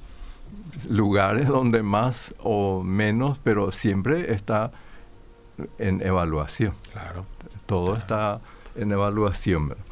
lugares 0.88 1.48
donde 1.48 1.82
más 1.84 2.34
o 2.40 2.84
menos, 2.84 3.40
pero 3.44 3.72
siempre 3.72 4.34
está 4.34 4.72
en 5.80 6.02
evaluación. 6.02 6.74
Claro. 6.92 7.26
Todo 7.66 7.96
está 7.96 8.40
en 8.76 8.92
evaluación, 8.92 9.70
¿verdad? 9.70 9.86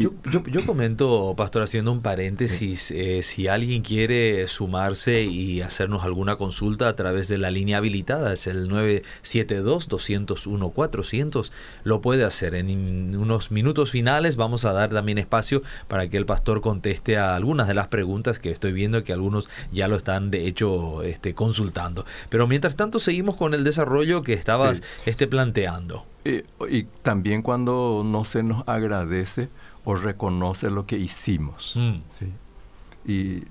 Yo, 0.00 0.12
yo, 0.24 0.64
comento, 0.64 1.34
Pastor, 1.36 1.60
haciendo 1.60 1.92
un 1.92 2.00
paréntesis, 2.00 2.90
eh, 2.90 3.22
si 3.22 3.48
alguien 3.48 3.82
quiere 3.82 4.48
sumarse 4.48 5.24
y 5.24 5.60
hacernos 5.60 6.04
alguna 6.04 6.36
consulta 6.36 6.88
a 6.88 6.96
través 6.96 7.28
de 7.28 7.36
la 7.36 7.50
línea 7.50 7.76
habilitada, 7.76 8.32
es 8.32 8.46
el 8.46 8.70
972-201-400, 8.70 11.52
lo 11.84 12.00
puede 12.00 12.24
hacer. 12.24 12.54
En 12.54 13.14
unos 13.14 13.50
minutos 13.50 13.90
finales 13.90 14.36
vamos 14.36 14.64
a 14.64 14.72
dar 14.72 14.88
también 14.88 15.18
espacio 15.18 15.62
para 15.86 16.08
que 16.08 16.16
el 16.16 16.24
pastor 16.24 16.62
conteste 16.62 17.18
a 17.18 17.36
algunas 17.36 17.68
de 17.68 17.74
las 17.74 17.88
preguntas 17.88 18.38
que 18.38 18.50
estoy 18.50 18.72
viendo 18.72 19.04
que 19.04 19.12
algunos 19.12 19.50
ya 19.70 19.86
lo 19.86 19.96
están 19.96 20.30
de 20.30 20.46
hecho 20.46 21.02
este, 21.02 21.34
consultando. 21.34 22.06
Pero 22.30 22.46
mientras 22.46 22.74
tanto 22.74 23.00
seguimos 23.00 23.34
con 23.34 23.52
el 23.52 23.64
desarrollo 23.64 24.22
que 24.22 24.32
estabas 24.32 24.82
este, 25.04 25.26
planteando. 25.26 26.06
y 26.24 26.84
también 27.02 27.42
cuando 27.42 28.00
no 28.02 28.24
se 28.24 28.42
nos 28.42 28.66
agradece, 28.66 29.50
o 29.90 29.94
reconoce 29.96 30.70
lo 30.70 30.86
que 30.86 30.96
hicimos. 30.96 31.74
Mm. 31.76 31.98
Y 33.04 33.42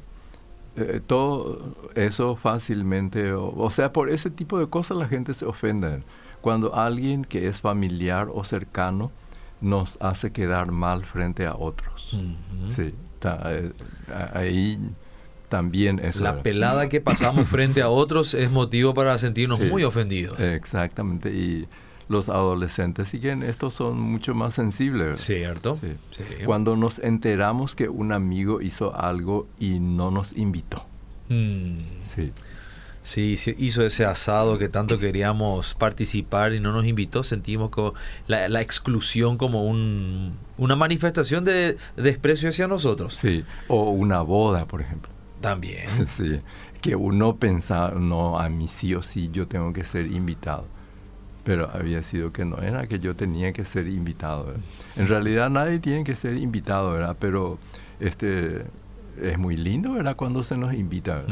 eh, 0.78 1.02
todo 1.06 1.76
eso 1.96 2.36
fácilmente, 2.36 3.34
o, 3.34 3.70
sea, 3.72 3.92
por 3.92 4.10
ese 4.10 4.30
tipo 4.30 4.58
de 4.58 4.68
cosas 4.68 4.98
la 4.98 5.08
gente 5.08 5.34
se 5.34 5.46
ofende. 5.46 6.02
Cuando 6.42 6.76
alguien 6.76 7.26
que 7.26 7.48
es 7.48 7.62
familiar 7.62 8.30
o 8.34 8.44
cercano 8.46 9.12
nos 9.60 9.98
hace 10.00 10.32
quedar 10.32 10.72
mal 10.72 11.04
frente 11.04 11.46
a 11.46 11.56
otros. 11.56 12.16
Sí, 12.70 12.94
eh, 13.24 13.74
ahí 14.34 14.80
también 15.50 16.00
eso. 16.00 16.24
La 16.24 16.42
pelada 16.42 16.88
que 16.88 17.02
pasamos 17.02 17.50
frente 17.50 17.82
a 17.82 17.90
otros 17.90 18.34
es 18.34 18.50
motivo 18.50 18.94
para 18.94 19.18
sentirnos 19.18 19.60
muy 19.60 19.84
ofendidos. 19.84 20.40
Exactamente. 20.40 21.30
Y 21.34 21.68
los 22.10 22.28
adolescentes 22.28 23.08
siguen, 23.08 23.44
estos 23.44 23.76
son 23.76 24.00
mucho 24.00 24.34
más 24.34 24.56
sensibles. 24.56 25.22
Cierto. 25.22 25.80
Cuando 26.44 26.76
nos 26.76 26.98
enteramos 27.00 27.76
que 27.76 27.88
un 27.88 28.12
amigo 28.12 28.62
hizo 28.62 28.96
algo 28.96 29.48
y 29.60 29.80
no 29.80 30.10
nos 30.10 30.36
invitó. 30.36 30.86
Mm. 31.30 31.76
Sí. 32.04 32.34
Sí, 33.04 33.36
hizo 33.58 33.84
ese 33.84 34.06
asado 34.06 34.60
que 34.60 34.70
tanto 34.70 35.00
queríamos 35.00 35.74
participar 35.74 36.54
y 36.54 36.60
no 36.60 36.72
nos 36.72 36.86
invitó, 36.86 37.24
sentimos 37.24 37.72
que 37.72 37.92
la, 38.28 38.62
exclusión 38.62 39.38
como 39.38 39.66
un, 39.66 40.34
una 40.58 40.76
manifestación 40.76 41.44
de, 41.44 41.78
desprecio 41.96 42.50
hacia 42.50 42.68
nosotros. 42.68 43.16
Sí, 43.16 43.44
o 43.68 43.90
una 43.92 44.22
boda, 44.22 44.66
por 44.66 44.82
ejemplo. 44.82 45.10
También. 45.42 45.88
Sí, 46.08 46.42
que 46.82 46.96
uno 46.96 47.38
pensaba, 47.38 47.92
no, 47.92 48.40
a 48.40 48.48
mí 48.50 48.68
sí 48.68 48.94
o 48.94 49.02
sí 49.02 49.30
yo 49.32 49.48
tengo 49.48 49.74
que 49.74 49.84
ser 49.84 50.06
invitado 50.08 50.66
pero 51.50 51.68
había 51.74 52.04
sido 52.04 52.32
que 52.32 52.46
no 52.46 52.58
era 52.60 52.86
que 52.86 53.00
yo 53.00 53.16
tenía 53.16 53.54
que 53.54 53.66
ser 53.66 53.88
invitado. 53.88 54.54
En 54.96 55.08
realidad 55.08 55.50
nadie 55.50 55.80
tiene 55.80 56.04
que 56.04 56.14
ser 56.16 56.38
invitado, 56.38 56.92
¿verdad? 56.92 57.18
Pero 57.20 57.58
este 58.00 58.66
es 59.20 59.40
muy 59.40 59.58
lindo, 59.58 59.94
¿verdad? 59.94 60.16
Cuando 60.16 60.44
se 60.44 60.56
nos 60.58 60.76
invita. 60.76 61.24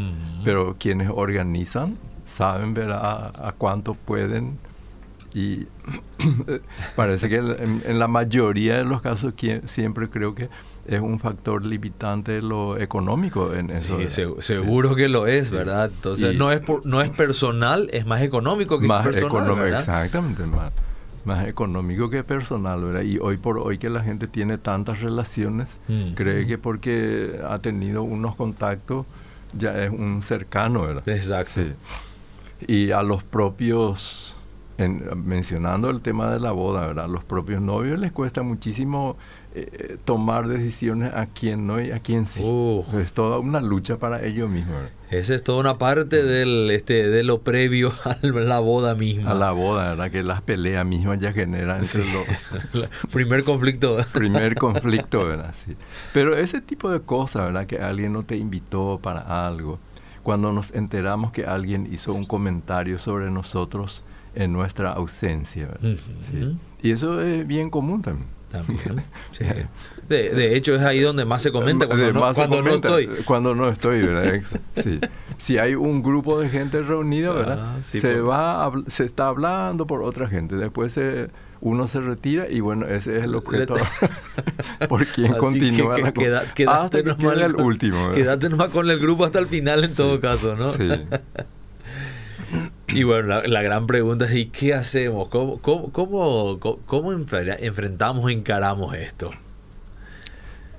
Pero 0.43 0.75
quienes 0.79 1.11
organizan 1.13 1.99
saben, 2.25 2.73
¿verdad? 2.73 3.31
A, 3.35 3.51
cuánto 3.59 3.93
pueden 3.93 4.57
y 5.35 5.67
parece 6.95 7.29
que 7.29 7.37
en, 7.37 7.99
la 7.99 8.07
mayoría 8.07 8.77
de 8.77 8.85
los 8.85 9.03
casos 9.03 9.35
siempre 9.67 10.09
creo 10.09 10.33
que 10.33 10.49
es 10.87 11.01
un 11.01 11.19
factor 11.19 11.63
limitante 11.65 12.41
lo 12.41 12.77
económico 12.77 13.53
en 13.53 13.69
eso. 13.69 13.99
Sí, 14.07 14.23
seguro 14.39 14.95
que 14.95 15.09
lo 15.09 15.27
es, 15.27 15.51
¿verdad? 15.51 15.91
Entonces 15.93 16.35
no 16.35 16.51
es 16.51 16.61
no 16.83 17.01
es 17.01 17.09
personal, 17.09 17.89
es 17.91 18.05
más 18.05 18.21
económico 18.21 18.79
que 18.79 18.87
más 18.87 19.03
personal, 19.05 19.27
económico, 19.27 19.77
Exactamente, 19.77 20.43
más, 20.45 20.71
más 21.25 21.47
económico 21.47 22.09
que 22.09 22.23
personal, 22.23 22.83
¿verdad? 22.83 23.01
Y 23.01 23.19
hoy 23.19 23.37
por 23.37 23.59
hoy 23.59 23.77
que 23.77 23.89
la 23.89 24.01
gente 24.01 24.27
tiene 24.27 24.57
tantas 24.57 25.01
relaciones, 25.01 25.79
mm. 25.87 26.13
cree 26.13 26.47
que 26.47 26.57
porque 26.57 27.39
ha 27.47 27.59
tenido 27.59 28.03
unos 28.03 28.35
contactos 28.35 29.05
ya 29.57 29.83
es 29.83 29.91
un 29.91 30.21
cercano, 30.21 30.83
¿verdad? 30.83 31.07
Exacto. 31.07 31.61
Y 32.67 32.91
a 32.91 33.03
los 33.03 33.23
propios 33.23 34.35
mencionando 34.77 35.89
el 35.89 36.01
tema 36.01 36.31
de 36.31 36.39
la 36.39 36.51
boda, 36.51 36.87
¿verdad? 36.87 37.05
A 37.05 37.07
los 37.07 37.23
propios 37.23 37.61
novios 37.61 37.99
les 37.99 38.11
cuesta 38.11 38.43
muchísimo 38.43 39.17
eh, 39.59 39.97
tomar 40.05 40.47
decisiones 40.47 41.13
a 41.13 41.25
quien 41.25 41.65
no 41.65 41.81
y 41.81 41.91
a 41.91 41.99
quien 41.99 42.27
sí. 42.27 42.43
Es 43.01 43.13
toda 43.13 43.39
una 43.39 43.59
lucha 43.59 43.97
para 43.97 44.23
ellos 44.23 44.49
mismos. 44.49 44.75
Esa 45.09 45.35
es 45.35 45.43
toda 45.43 45.59
una 45.59 45.77
parte 45.77 46.23
del, 46.23 46.69
este, 46.69 47.09
de 47.09 47.23
lo 47.23 47.41
previo 47.41 47.93
a 48.03 48.17
la 48.23 48.59
boda 48.59 48.93
misma. 48.93 49.31
A 49.31 49.33
la 49.33 49.51
boda, 49.51 49.89
¿verdad? 49.89 50.11
Que 50.11 50.21
las 50.21 50.41
peleas 50.41 50.85
mismas 50.85 51.19
ya 51.19 51.33
generan 51.33 51.83
primer 53.11 53.43
conflicto. 53.43 53.97
primer 54.13 54.55
conflicto, 54.55 55.25
¿verdad? 55.25 55.55
Sí. 55.65 55.75
Pero 56.13 56.37
ese 56.37 56.61
tipo 56.61 56.91
de 56.91 56.99
cosas, 56.99 57.43
¿verdad? 57.45 57.65
Que 57.65 57.79
alguien 57.79 58.13
no 58.13 58.23
te 58.23 58.37
invitó 58.37 58.99
para 59.01 59.47
algo. 59.47 59.79
Cuando 60.21 60.51
nos 60.51 60.71
enteramos 60.73 61.31
que 61.31 61.45
alguien 61.45 61.87
hizo 61.91 62.13
un 62.13 62.25
comentario 62.25 62.99
sobre 62.99 63.31
nosotros 63.31 64.03
en 64.35 64.53
nuestra 64.53 64.91
ausencia, 64.91 65.67
¿verdad? 65.67 65.97
sí. 66.29 66.57
Y 66.81 66.91
eso 66.91 67.21
es 67.21 67.47
bien 67.47 67.71
común 67.71 68.03
también. 68.03 68.36
También. 68.51 69.03
De, 70.07 70.55
hecho, 70.55 70.73
es 70.73 70.83
ahí 70.83 71.01
donde 71.01 71.25
más 71.25 71.41
se 71.41 71.51
comenta 71.51 71.85
cuando, 71.85 72.13
no, 72.13 72.33
cuando 72.33 72.61
no, 72.61 72.69
estoy. 72.69 73.07
Cuando 73.25 73.55
no 73.55 73.67
estoy, 73.67 74.03
¿verdad? 74.03 74.41
sí. 74.81 75.01
Si 75.37 75.57
hay 75.57 75.75
un 75.75 76.01
grupo 76.01 76.39
de 76.39 76.47
gente 76.47 76.81
reunida, 76.81 77.33
¿verdad? 77.33 77.75
Ah, 77.77 77.81
se, 77.81 78.21
va 78.21 78.71
se 78.87 79.03
está 79.03 79.27
hablando 79.27 79.85
por 79.85 80.01
otra 80.03 80.29
gente. 80.29 80.55
Después 80.55 80.97
uno 81.61 81.87
se 81.87 82.01
retira 82.01 82.49
y 82.49 82.59
bueno, 82.59 82.85
ese 82.87 83.17
es 83.17 83.23
el 83.23 83.35
objeto 83.35 83.75
por 84.89 85.05
quien 85.07 85.33
continúa 85.37 85.97
la 85.97 86.13
queda, 86.13 86.45
hasta 86.83 87.03
que 87.03 87.09
el 87.09 87.55
último. 87.55 88.11
Quédate 88.11 88.49
nomás 88.49 88.69
con 88.69 88.89
el 88.89 88.99
grupo 88.99 89.25
hasta 89.25 89.39
el 89.39 89.47
final 89.47 89.83
en 89.83 89.93
todo 89.93 90.19
caso, 90.19 90.55
¿no? 90.55 90.71
Sí. 90.73 90.89
Y 92.89 93.03
bueno, 93.03 93.41
la, 93.41 93.61
gran 93.61 93.85
pregunta 93.85 94.25
es, 94.25 94.35
¿y 94.35 94.45
qué 94.45 94.73
hacemos? 94.73 95.27
¿Cómo, 95.27 95.59
cómo, 95.59 95.91
cómo, 96.85 97.11
enfrentamos 97.11 98.31
encaramos 98.31 98.95
esto? 98.95 99.31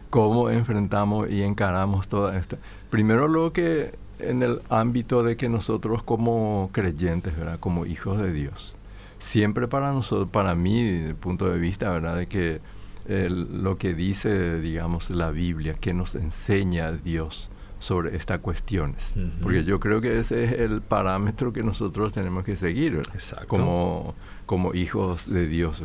¿Cómo 0.08 0.48
enfrentamos 0.48 1.30
y 1.30 1.42
encaramos 1.42 2.08
todo 2.08 2.32
esto? 2.32 2.56
Primero 2.88 3.28
lo 3.28 3.52
que 3.52 3.92
en 4.20 4.42
el 4.42 4.62
ámbito 4.70 5.22
de 5.22 5.36
que 5.36 5.50
nosotros 5.50 6.02
como 6.02 6.70
creyentes, 6.72 7.36
¿verdad? 7.36 7.60
Como 7.60 7.84
hijos 7.84 8.18
de 8.18 8.32
Dios, 8.32 8.74
siempre 9.18 9.68
para 9.68 9.92
nosotros, 9.92 10.30
para 10.30 10.54
mí, 10.54 10.82
desde 10.82 11.10
el 11.10 11.16
punto 11.16 11.50
de 11.50 11.58
vista, 11.58 11.90
¿verdad? 11.90 12.16
De 12.16 12.26
que 12.26 12.60
lo 13.08 13.78
que 13.78 13.94
dice, 13.94 14.60
digamos, 14.60 15.10
la 15.10 15.30
Biblia, 15.30 15.74
que 15.74 15.94
nos 15.94 16.14
enseña 16.14 16.92
Dios, 16.92 17.50
sobre 17.80 18.16
estas 18.16 18.40
cuestiones. 18.40 19.12
Porque 19.42 19.64
yo 19.64 19.80
creo 19.80 20.00
que 20.00 20.18
ese 20.18 20.44
es 20.44 20.52
el 20.52 20.80
parámetro 20.80 21.52
que 21.52 21.62
nosotros 21.62 22.12
tenemos 22.12 22.44
que 22.44 22.56
seguir 22.56 23.02
Como, 23.46 24.14
como 24.46 24.74
hijos 24.74 25.30
de 25.30 25.46
Dios. 25.46 25.82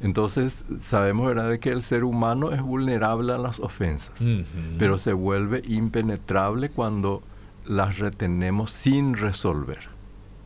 Entonces 0.00 0.64
sabemos 0.80 1.26
¿verdad? 1.26 1.48
De 1.48 1.58
que 1.58 1.70
el 1.70 1.82
ser 1.82 2.04
humano 2.04 2.52
es 2.52 2.60
vulnerable 2.60 3.32
a 3.32 3.38
las 3.38 3.58
ofensas, 3.60 4.20
pero 4.78 4.98
se 4.98 5.12
vuelve 5.12 5.62
impenetrable 5.66 6.68
cuando 6.68 7.22
las 7.64 7.98
retenemos 7.98 8.70
sin 8.70 9.14
resolver. 9.14 9.88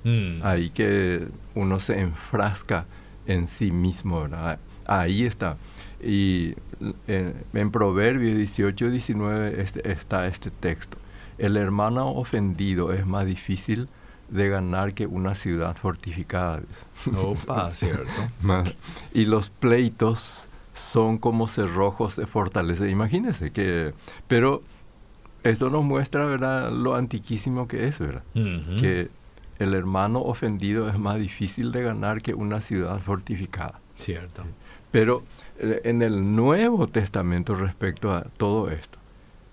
Mm. 0.04 0.40
Ahí 0.42 0.70
que 0.70 1.26
uno 1.54 1.80
se 1.80 2.00
enfrasca 2.00 2.86
en 3.26 3.48
sí 3.48 3.72
mismo. 3.72 4.22
¿verdad? 4.22 4.58
Ahí 4.86 5.24
está. 5.24 5.56
Y 6.02 6.54
en, 7.06 7.34
en 7.52 7.70
Proverbios 7.70 8.36
18, 8.36 8.90
19 8.90 9.60
este, 9.60 9.90
está 9.90 10.26
este 10.26 10.50
texto. 10.50 10.96
El 11.38 11.56
hermano 11.56 12.10
ofendido 12.10 12.92
es 12.92 13.06
más 13.06 13.26
difícil 13.26 13.88
de 14.28 14.48
ganar 14.48 14.94
que 14.94 15.06
una 15.06 15.34
ciudad 15.34 15.76
fortificada. 15.76 16.62
Opa, 17.16 17.70
cierto. 17.74 18.20
y 19.12 19.24
los 19.24 19.50
pleitos 19.50 20.46
son 20.74 21.18
como 21.18 21.48
cerrojos 21.48 22.16
de 22.16 22.26
fortaleza. 22.26 22.88
Imagínense 22.88 23.50
que... 23.50 23.94
Pero 24.26 24.62
esto 25.42 25.70
nos 25.70 25.84
muestra, 25.84 26.26
¿verdad?, 26.26 26.70
lo 26.70 26.94
antiquísimo 26.94 27.68
que 27.68 27.86
es, 27.86 27.98
¿verdad? 27.98 28.22
Que 28.34 29.08
el 29.58 29.74
hermano 29.74 30.20
ofendido 30.20 30.88
es 30.88 30.98
más 30.98 31.18
difícil 31.18 31.72
de 31.72 31.82
ganar 31.82 32.22
que 32.22 32.34
una 32.34 32.60
ciudad 32.60 32.98
fortificada. 33.00 33.80
Cierto. 33.96 34.44
Pero 34.90 35.22
eh, 35.58 35.80
en 35.84 36.02
el 36.02 36.34
Nuevo 36.34 36.86
Testamento 36.86 37.54
respecto 37.54 38.12
a 38.12 38.22
todo 38.22 38.70
esto, 38.70 38.98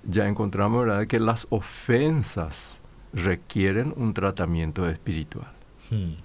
ya 0.03 0.27
encontramos 0.27 0.85
¿verdad? 0.85 1.07
que 1.07 1.19
las 1.19 1.47
ofensas 1.49 2.77
requieren 3.13 3.93
un 3.95 4.13
tratamiento 4.13 4.87
espiritual. 4.87 5.51
Hmm. 5.91 6.15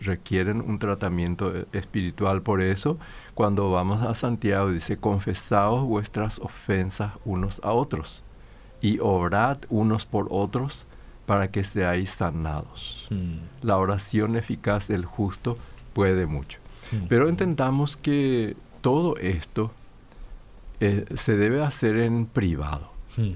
requieren 0.00 0.60
un 0.60 0.80
tratamiento 0.80 1.54
eh, 1.54 1.66
espiritual. 1.72 2.42
Por 2.42 2.60
eso, 2.60 2.98
cuando 3.34 3.70
vamos 3.70 4.02
a 4.02 4.12
Santiago, 4.12 4.72
dice, 4.72 4.96
confesaos 4.96 5.84
vuestras 5.84 6.40
ofensas 6.40 7.12
unos 7.24 7.60
a 7.62 7.72
otros 7.72 8.24
y 8.80 8.98
obrad 8.98 9.58
unos 9.68 10.04
por 10.04 10.26
otros 10.30 10.84
para 11.26 11.48
que 11.50 11.62
seáis 11.62 12.10
sanados. 12.10 13.06
Hmm. 13.08 13.38
La 13.62 13.76
oración 13.76 14.34
eficaz 14.34 14.88
del 14.88 15.04
justo 15.04 15.56
puede 15.92 16.26
mucho. 16.26 16.63
Hmm. 16.90 17.06
Pero 17.08 17.28
entendamos 17.28 17.96
que 17.96 18.56
todo 18.80 19.16
esto 19.16 19.70
eh, 20.80 21.04
se 21.16 21.36
debe 21.36 21.62
hacer 21.62 21.96
en 21.98 22.26
privado. 22.26 22.90
Hmm. 23.16 23.34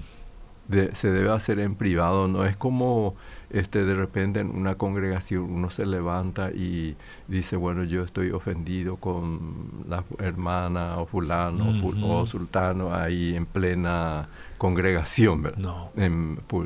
se 0.93 1.11
debe 1.11 1.31
hacer 1.31 1.61
en 1.61 1.77
privado, 1.77 2.29
no 2.29 2.45
es 2.45 2.57
como 2.57 3.15
este 3.51 3.85
de 3.85 3.95
repente 3.95 4.41
en 4.41 4.55
una 4.55 4.75
congregación 4.75 5.45
uno 5.45 5.71
se 5.71 5.87
levanta 5.87 6.51
y 6.51 6.97
dice, 7.29 7.57
bueno, 7.57 7.85
yo 7.85 8.03
estoy 8.03 8.31
ofendido 8.31 8.97
con 8.97 9.85
la 9.89 10.05
hermana 10.19 10.99
o 10.99 11.07
fulano 11.07 11.83
o 12.03 12.27
sultano 12.27 12.93
ahí 12.93 13.35
en 13.35 13.47
plena 13.47 14.29
congregación, 14.59 15.43
¿verdad? 15.43 15.59
No. 15.59 15.91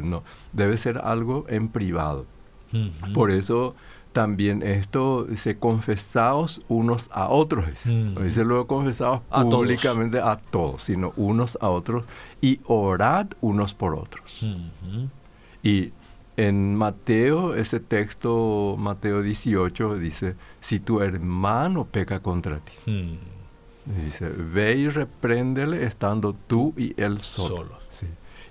no. 0.03 0.23
Debe 0.53 0.77
ser 0.77 0.99
algo 0.99 1.47
en 1.49 1.69
privado. 1.69 2.27
Por 3.13 3.31
eso 3.31 3.77
también 4.13 4.63
esto 4.63 5.25
dice 5.25 5.59
confesados 5.59 6.61
unos 6.69 7.09
a 7.13 7.29
otros. 7.29 7.67
Dice 7.85 8.45
luego 8.45 8.67
confesados 8.67 9.21
públicamente 9.31 10.21
a 10.21 10.37
todos, 10.37 10.85
sino 10.85 11.13
unos 11.17 11.59
a 11.61 11.71
otros 11.71 12.05
y 12.41 12.61
orad 12.67 13.27
unos 13.41 13.75
por 13.75 13.95
otros. 13.95 14.47
Y 15.63 15.93
en 16.37 16.75
Mateo, 16.75 17.55
ese 17.55 17.81
texto, 17.81 18.77
Mateo 18.79 19.23
18, 19.23 19.97
dice, 19.99 20.35
si 20.61 20.81
tu 20.81 21.01
hermano 21.01 21.85
peca 21.85 22.21
contra 22.21 22.59
ti, 22.59 22.73
hmm. 22.91 24.05
dice, 24.05 24.29
ve 24.29 24.77
y 24.77 24.89
repréndele 24.89 25.85
estando 25.85 26.35
tú 26.47 26.75
y 26.77 26.95
él 27.01 27.21
solo. 27.21 27.83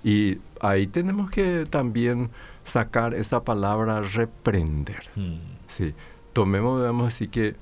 Y 0.04 0.38
ahí 0.60 0.88
tenemos 0.88 1.30
que 1.30 1.64
también 1.70 2.30
sacar 2.64 3.14
esa 3.14 3.44
palabra 3.44 4.00
reprender. 4.00 5.04
Hmm. 5.16 5.38
Sí. 5.68 5.94
Tomemos, 6.32 6.80
digamos 6.80 7.08
así 7.08 7.28
que, 7.28 7.48
eh, 7.48 7.54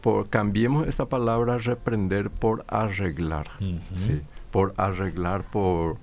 por, 0.00 0.28
cambiemos 0.28 0.86
esa 0.88 1.08
palabra 1.08 1.58
reprender 1.58 2.30
por 2.30 2.64
arreglar. 2.68 3.48
¿sí? 3.60 4.20
Por 4.50 4.74
arreglar, 4.76 5.44
por 5.50 5.98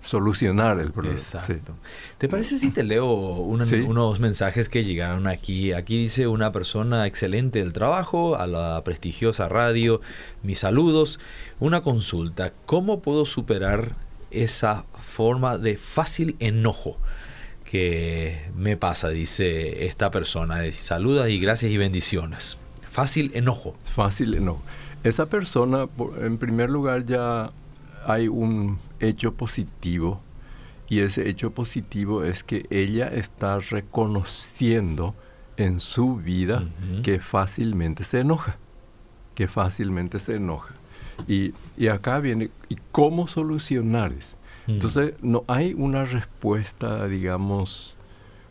solucionar 0.00 0.78
el 0.80 0.92
problema. 0.92 1.16
Exacto. 1.16 1.74
¿Te 2.18 2.28
parece 2.28 2.58
si 2.58 2.70
te 2.70 2.82
leo 2.82 3.06
unos 3.06 4.20
mensajes 4.20 4.68
que 4.68 4.84
llegaron 4.84 5.26
aquí? 5.26 5.72
Aquí 5.72 5.96
dice 5.96 6.26
una 6.26 6.52
persona 6.52 7.06
excelente 7.06 7.60
del 7.60 7.72
trabajo, 7.72 8.36
a 8.36 8.46
la 8.46 8.82
prestigiosa 8.84 9.48
radio, 9.48 10.00
mis 10.42 10.58
saludos. 10.58 11.20
Una 11.58 11.82
consulta, 11.82 12.52
¿cómo 12.66 13.00
puedo 13.00 13.24
superar 13.24 13.96
esa 14.30 14.84
forma 15.00 15.56
de 15.56 15.76
fácil 15.76 16.36
enojo 16.38 16.98
que 17.64 18.38
me 18.56 18.76
pasa? 18.76 19.08
Dice 19.08 19.86
esta 19.86 20.10
persona. 20.10 20.70
Saludas 20.72 21.30
y 21.30 21.38
gracias 21.38 21.72
y 21.72 21.76
bendiciones. 21.76 22.58
Fácil 22.88 23.32
enojo. 23.34 23.76
Fácil 23.84 24.34
enojo. 24.34 24.62
Esa 25.02 25.26
persona, 25.26 25.88
en 26.20 26.38
primer 26.38 26.70
lugar, 26.70 27.04
ya 27.04 27.50
hay 28.06 28.28
un 28.28 28.78
hecho 29.00 29.34
positivo 29.34 30.20
y 30.88 31.00
ese 31.00 31.28
hecho 31.28 31.50
positivo 31.50 32.24
es 32.24 32.44
que 32.44 32.66
ella 32.70 33.08
está 33.08 33.58
reconociendo 33.58 35.14
en 35.56 35.80
su 35.80 36.16
vida 36.16 36.64
que 37.02 37.20
fácilmente 37.20 38.04
se 38.04 38.20
enoja, 38.20 38.56
que 39.34 39.48
fácilmente 39.48 40.20
se 40.20 40.36
enoja. 40.36 40.74
Y, 41.28 41.52
acá 41.88 42.18
viene, 42.20 42.50
¿y 42.68 42.76
cómo 42.92 43.26
solucionar 43.26 44.12
eso? 44.12 44.36
Mm. 44.66 44.72
Entonces, 44.72 45.14
no 45.22 45.44
hay 45.46 45.74
una 45.74 46.04
respuesta, 46.04 47.06
digamos, 47.06 47.96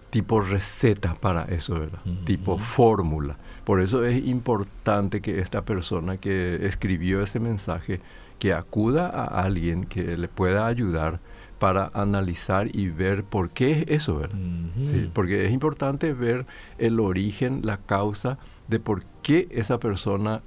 tipo 0.10 0.42
receta 0.42 1.16
para 1.16 1.46
eso, 1.46 1.74
¿verdad? 1.74 2.00
Tipo 2.24 2.60
fórmula. 2.60 3.38
Por 3.64 3.82
eso 3.82 4.06
es 4.06 4.24
importante 4.28 5.22
que 5.22 5.40
esta 5.40 5.64
persona 5.66 6.18
que 6.18 6.68
escribió 6.68 7.22
ese 7.22 7.40
mensaje 7.40 8.00
que 8.38 8.54
acuda 8.54 9.08
a 9.08 9.42
alguien 9.44 9.86
que 9.86 10.18
le 10.18 10.28
pueda 10.28 10.68
ayudar 10.68 11.20
para 11.58 11.90
analizar 11.94 12.68
y 12.76 12.90
ver 12.90 13.24
por 13.24 13.50
qué 13.50 13.72
es 13.72 13.86
eso, 13.88 14.18
¿verdad? 14.18 14.38
sí, 14.84 15.10
porque 15.14 15.46
es 15.46 15.52
importante 15.52 16.14
ver 16.14 16.46
el 16.78 17.00
origen, 17.00 17.62
la 17.64 17.78
causa 17.78 18.38
de 18.68 18.80
por 18.80 19.06
qué 19.22 19.48
esa 19.50 19.80
persona 19.80 20.42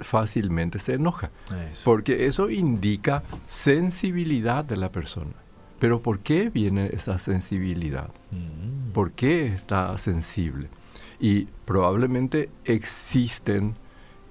fácilmente 0.00 0.78
se 0.78 0.94
enoja. 0.94 1.30
Porque 1.84 2.26
eso 2.26 2.50
indica 2.50 3.22
sensibilidad 3.46 4.64
de 4.64 4.76
la 4.76 4.90
persona. 4.90 5.32
Pero 5.78 6.02
¿por 6.02 6.20
qué 6.20 6.50
viene 6.50 6.90
esa 6.92 7.18
sensibilidad? 7.18 8.10
¿Por 8.92 9.12
qué 9.12 9.46
está 9.46 9.96
sensible? 9.98 10.68
Y 11.20 11.46
probablemente 11.64 12.50
existen 12.64 13.74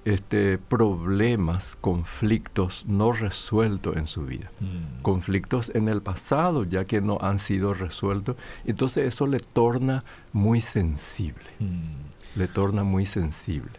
este, 0.04 0.58
problemas, 0.58 1.76
conflictos 1.80 2.86
no 2.86 3.12
resueltos 3.12 3.96
en 3.96 4.06
su 4.06 4.24
vida. 4.24 4.50
Mm. 4.60 5.02
Conflictos 5.02 5.70
en 5.74 5.88
el 5.88 6.00
pasado 6.02 6.64
ya 6.64 6.86
que 6.86 7.00
no 7.00 7.18
han 7.20 7.38
sido 7.38 7.74
resueltos. 7.74 8.36
Entonces 8.64 9.06
eso 9.06 9.26
le 9.26 9.40
torna 9.40 10.04
muy 10.32 10.60
sensible. 10.60 11.44
Mm. 11.58 12.38
Le 12.38 12.48
torna 12.48 12.84
muy 12.84 13.04
sensible. 13.04 13.72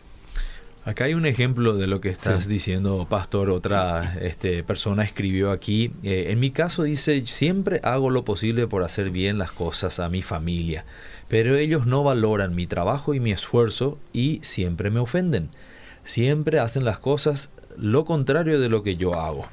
Acá 0.90 1.06
hay 1.06 1.14
un 1.14 1.26
ejemplo 1.26 1.76
de 1.76 1.88
lo 1.88 2.02
que 2.02 2.10
estás 2.10 2.48
diciendo, 2.48 3.06
Pastor. 3.10 3.50
Otra 3.50 4.16
este, 4.22 4.64
persona 4.64 5.04
escribió 5.04 5.52
aquí. 5.52 5.92
Eh, 6.04 6.28
en 6.30 6.40
mi 6.40 6.52
caso 6.52 6.84
dice, 6.84 7.26
siempre 7.28 7.80
hago 7.84 8.10
lo 8.10 8.26
posible 8.26 8.68
por 8.68 8.84
hacer 8.84 9.10
bien 9.10 9.38
las 9.38 9.52
cosas 9.52 10.00
a 10.00 10.10
mi 10.10 10.22
familia, 10.22 10.86
pero 11.28 11.56
ellos 11.58 11.86
no 11.86 12.04
valoran 12.04 12.56
mi 12.56 12.66
trabajo 12.66 13.14
y 13.14 13.20
mi 13.20 13.32
esfuerzo 13.32 14.00
y 14.14 14.40
siempre 14.42 14.90
me 14.90 15.00
ofenden 15.00 15.50
siempre 16.10 16.60
hacen 16.60 16.86
las 16.86 17.00
cosas 17.00 17.52
lo 17.78 18.06
contrario 18.06 18.60
de 18.60 18.70
lo 18.70 18.84
que 18.84 18.96
yo 18.96 19.14
hago. 19.14 19.46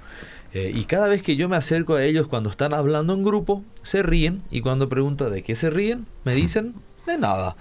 Eh, 0.55 0.73
y 0.75 0.85
cada 0.85 1.09
vez 1.09 1.23
que 1.23 1.37
yo 1.37 1.49
me 1.49 1.57
acerco 1.57 1.95
a 1.95 2.05
ellos 2.05 2.29
cuando 2.29 2.49
están 2.49 2.73
hablando 2.73 3.13
en 3.13 3.25
grupo, 3.25 3.63
se 3.83 4.03
ríen 4.03 4.43
y 4.51 4.63
cuando 4.63 4.89
pregunto 4.89 5.29
de 5.29 5.43
qué 5.43 5.55
se 5.55 5.71
ríen, 5.71 6.07
me 6.25 6.35
dicen 6.35 6.75
de 7.07 7.19
nada. 7.19 7.57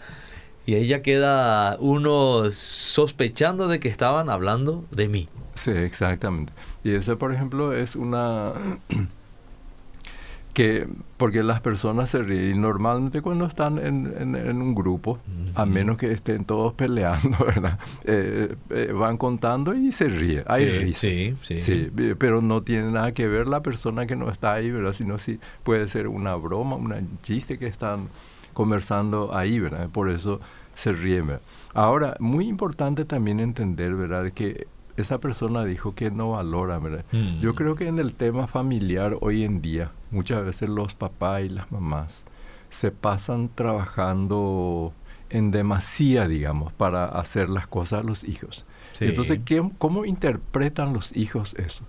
Y 0.65 0.75
ahí 0.75 0.87
ya 0.87 1.01
queda 1.01 1.77
uno 1.79 2.49
sospechando 2.51 3.67
de 3.67 3.79
que 3.79 3.87
estaban 3.87 4.29
hablando 4.29 4.83
de 4.91 5.07
mí. 5.07 5.29
Sí, 5.53 5.71
exactamente. 5.71 6.53
Y 6.83 6.91
eso, 6.91 7.17
por 7.17 7.31
ejemplo, 7.31 7.73
es 7.73 7.95
una 7.95 8.53
que 10.53 10.87
porque 11.17 11.43
las 11.43 11.61
personas 11.61 12.09
se 12.09 12.23
ríen 12.23 12.55
y 12.55 12.59
normalmente 12.59 13.21
cuando 13.21 13.45
están 13.45 13.77
en, 13.77 14.35
en, 14.35 14.61
un 14.61 14.73
grupo, 14.73 15.19
a 15.53 15.65
menos 15.65 15.97
que 15.97 16.11
estén 16.11 16.45
todos 16.45 16.73
peleando, 16.73 17.37
¿verdad? 17.45 17.77
Eh, 18.03 18.55
eh, 18.69 18.91
van 18.93 19.17
contando 19.17 19.73
y 19.75 19.91
se 19.91 20.07
ríe, 20.07 20.43
hay 20.47 20.65
risa. 20.65 20.99
Sí, 21.01 21.35
sí. 21.41 21.59
sí, 21.59 21.91
pero 22.17 22.41
no 22.41 22.63
tiene 22.63 22.91
nada 22.91 23.13
que 23.13 23.27
ver 23.27 23.47
la 23.47 23.61
persona 23.61 24.07
que 24.07 24.15
no 24.15 24.31
está 24.31 24.53
ahí, 24.53 24.71
¿verdad? 24.71 24.93
Sino 24.93 25.19
si 25.19 25.39
puede 25.63 25.87
ser 25.89 26.07
una 26.07 26.35
broma, 26.35 26.75
un 26.75 27.19
chiste 27.21 27.57
que 27.57 27.67
están 27.67 28.07
conversando 28.55 29.35
ahí, 29.35 29.59
¿verdad? 29.59 29.89
Por 29.89 30.09
eso 30.09 30.39
se 30.73 30.91
ríen. 30.91 31.39
Ahora, 31.75 32.15
muy 32.19 32.47
importante 32.47 33.05
también 33.05 33.39
entender, 33.39 33.93
¿verdad? 33.93 34.31
Que 34.31 34.65
esa 34.97 35.19
persona 35.19 35.63
dijo 35.65 35.93
que 35.93 36.09
no 36.09 36.31
valora, 36.31 36.79
¿verdad? 36.79 37.05
Mm. 37.11 37.41
Yo 37.41 37.53
creo 37.53 37.75
que 37.75 37.87
en 37.87 37.99
el 37.99 38.13
tema 38.13 38.47
familiar 38.47 39.17
hoy 39.21 39.43
en 39.43 39.61
día, 39.61 39.91
muchas 40.09 40.43
veces 40.43 40.69
los 40.69 40.95
papás 40.95 41.43
y 41.43 41.49
las 41.49 41.71
mamás 41.71 42.23
se 42.71 42.91
pasan 42.91 43.49
trabajando 43.53 44.93
en 45.29 45.51
demasía, 45.51 46.27
digamos, 46.27 46.71
para 46.73 47.05
hacer 47.05 47.49
las 47.49 47.67
cosas 47.67 48.01
a 48.01 48.03
los 48.03 48.23
hijos. 48.23 48.65
Entonces, 48.99 49.39
¿cómo 49.77 50.05
interpretan 50.05 50.93
los 50.93 51.15
hijos 51.15 51.53
eso? 51.55 51.83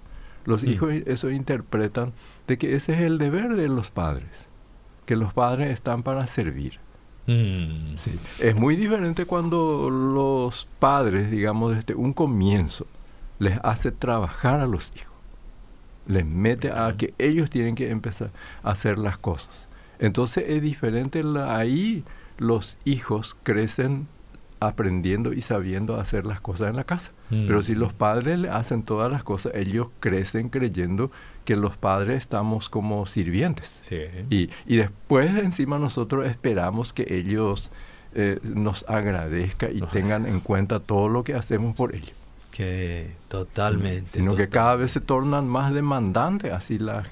Los 0.45 0.65
mm. 0.65 0.69
hijos 0.69 0.93
eso 1.07 1.31
interpretan 1.31 2.13
de 2.47 2.59
que 2.59 2.75
ese 2.75 2.95
es 2.95 3.01
el 3.01 3.19
deber 3.19 3.55
de 3.55 3.69
los 3.69 3.91
padres, 3.91 4.29
que 5.07 5.17
los 5.17 5.33
padres 5.33 5.71
están 5.71 6.03
para 6.03 6.27
servir. 6.27 6.79
Mm. 7.27 7.97
Sí. 7.97 8.19
Es 8.41 8.55
muy 8.55 8.77
diferente 8.77 9.25
cuando 9.25 9.91
los 9.91 10.69
padres, 10.79 11.31
digamos, 11.31 11.75
desde 11.75 11.95
un 11.95 12.13
comienzo, 12.13 12.87
les 13.39 13.59
hace 13.63 13.91
trabajar 13.93 14.61
a 14.61 14.67
los 14.67 14.93
hijos. 14.95 15.13
Les 16.07 16.25
mete 16.25 16.71
a 16.71 16.95
que 16.97 17.15
ellos 17.19 17.51
tienen 17.51 17.75
que 17.75 17.91
empezar 17.91 18.31
a 18.63 18.71
hacer 18.71 18.99
las 18.99 19.19
cosas. 19.19 19.69
Entonces 19.99 20.45
es 20.49 20.63
diferente 20.63 21.23
ahí 21.47 22.05
los 22.39 22.79
hijos 22.85 23.37
crecen 23.43 24.07
aprendiendo 24.61 25.33
y 25.33 25.43
sabiendo 25.43 25.99
hacer 25.99 26.25
las 26.27 26.41
cosas 26.41 26.71
en 26.71 26.77
la 26.77 26.85
casa. 26.85 27.13
Mm. 27.31 27.47
Pero 27.47 27.63
si 27.63 27.75
los 27.75 27.93
padres 27.93 28.39
le 28.39 28.49
hacen 28.49 28.83
todas 28.83 29.11
las 29.11 29.23
cosas, 29.23 29.53
ellos 29.55 29.89
crecen 30.01 30.49
creyendo 30.49 31.11
que 31.47 31.57
los 31.57 31.79
padres 31.79 32.19
estamos 32.19 32.69
como 32.69 33.07
sirvientes. 33.07 33.81
Y, 34.29 34.51
y, 34.67 34.77
después 34.77 35.35
encima 35.39 35.79
nosotros 35.79 36.27
esperamos 36.27 36.93
que 36.93 37.07
ellos 37.09 37.71
eh, 38.15 38.39
nos 38.43 38.85
agradezcan 38.89 39.75
y 39.75 39.81
tengan 39.81 40.27
en 40.27 40.41
cuenta 40.41 40.81
todo 40.81 41.09
lo 41.09 41.25
que 41.25 41.33
hacemos 41.33 41.75
por 41.75 41.95
ellos. 41.95 42.13
Que 42.51 43.13
totalmente. 43.29 44.11
sino 44.11 44.35
que 44.35 44.49
cada 44.49 44.77
vez 44.77 44.93
se 44.93 45.01
tornan 45.01 45.47
más 45.47 45.73
demandantes 45.73 46.53
así 46.53 46.79
la 46.79 47.05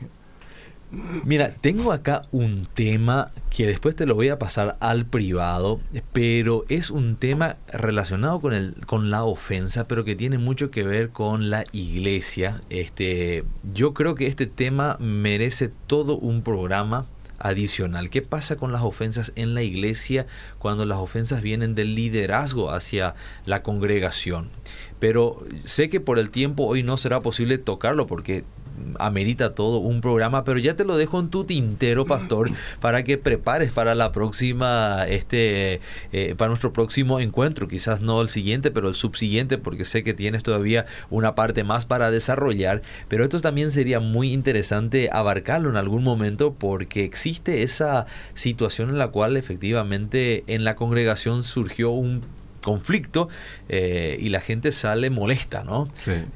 Mira, 1.24 1.54
tengo 1.60 1.92
acá 1.92 2.22
un 2.32 2.62
tema 2.62 3.30
que 3.50 3.66
después 3.66 3.94
te 3.96 4.06
lo 4.06 4.14
voy 4.14 4.28
a 4.28 4.38
pasar 4.38 4.76
al 4.80 5.06
privado, 5.06 5.80
pero 6.12 6.64
es 6.68 6.90
un 6.90 7.16
tema 7.16 7.56
relacionado 7.72 8.40
con, 8.40 8.52
el, 8.52 8.74
con 8.86 9.10
la 9.10 9.24
ofensa, 9.24 9.86
pero 9.86 10.04
que 10.04 10.16
tiene 10.16 10.38
mucho 10.38 10.70
que 10.70 10.82
ver 10.82 11.10
con 11.10 11.50
la 11.50 11.64
iglesia. 11.72 12.60
Este, 12.70 13.44
yo 13.72 13.94
creo 13.94 14.14
que 14.14 14.26
este 14.26 14.46
tema 14.46 14.96
merece 14.98 15.70
todo 15.86 16.16
un 16.16 16.42
programa 16.42 17.06
adicional. 17.38 18.10
¿Qué 18.10 18.22
pasa 18.22 18.56
con 18.56 18.72
las 18.72 18.82
ofensas 18.82 19.32
en 19.36 19.54
la 19.54 19.62
iglesia 19.62 20.26
cuando 20.58 20.86
las 20.86 20.98
ofensas 20.98 21.42
vienen 21.42 21.74
del 21.74 21.94
liderazgo 21.94 22.70
hacia 22.70 23.14
la 23.44 23.62
congregación? 23.62 24.50
Pero 24.98 25.44
sé 25.64 25.90
que 25.90 26.00
por 26.00 26.18
el 26.18 26.30
tiempo 26.30 26.64
hoy 26.64 26.82
no 26.82 26.96
será 26.96 27.20
posible 27.20 27.58
tocarlo 27.58 28.06
porque 28.06 28.44
amerita 28.98 29.54
todo 29.54 29.78
un 29.78 30.00
programa, 30.00 30.44
pero 30.44 30.58
ya 30.58 30.76
te 30.76 30.84
lo 30.84 30.96
dejo 30.96 31.20
en 31.20 31.28
tu 31.28 31.44
tintero, 31.44 32.04
pastor, 32.04 32.50
para 32.80 33.04
que 33.04 33.18
prepares 33.18 33.72
para 33.72 33.94
la 33.94 34.12
próxima, 34.12 35.04
este, 35.08 35.80
eh, 36.12 36.34
para 36.36 36.48
nuestro 36.48 36.72
próximo 36.72 37.20
encuentro, 37.20 37.68
quizás 37.68 38.00
no 38.00 38.20
el 38.20 38.28
siguiente, 38.28 38.70
pero 38.70 38.88
el 38.88 38.94
subsiguiente, 38.94 39.58
porque 39.58 39.84
sé 39.84 40.02
que 40.04 40.14
tienes 40.14 40.42
todavía 40.42 40.86
una 41.10 41.34
parte 41.34 41.64
más 41.64 41.86
para 41.86 42.10
desarrollar, 42.10 42.82
pero 43.08 43.24
esto 43.24 43.40
también 43.40 43.70
sería 43.70 44.00
muy 44.00 44.32
interesante 44.32 45.08
abarcarlo 45.12 45.70
en 45.70 45.76
algún 45.76 46.02
momento, 46.02 46.54
porque 46.54 47.04
existe 47.04 47.62
esa 47.62 48.06
situación 48.34 48.90
en 48.90 48.98
la 48.98 49.08
cual 49.08 49.36
efectivamente 49.36 50.44
en 50.46 50.64
la 50.64 50.76
congregación 50.76 51.42
surgió 51.42 51.90
un 51.90 52.22
conflicto 52.64 53.28
eh, 53.68 54.16
y 54.20 54.30
la 54.30 54.40
gente 54.40 54.72
sale 54.72 55.10
molesta, 55.10 55.62
¿no? 55.62 55.88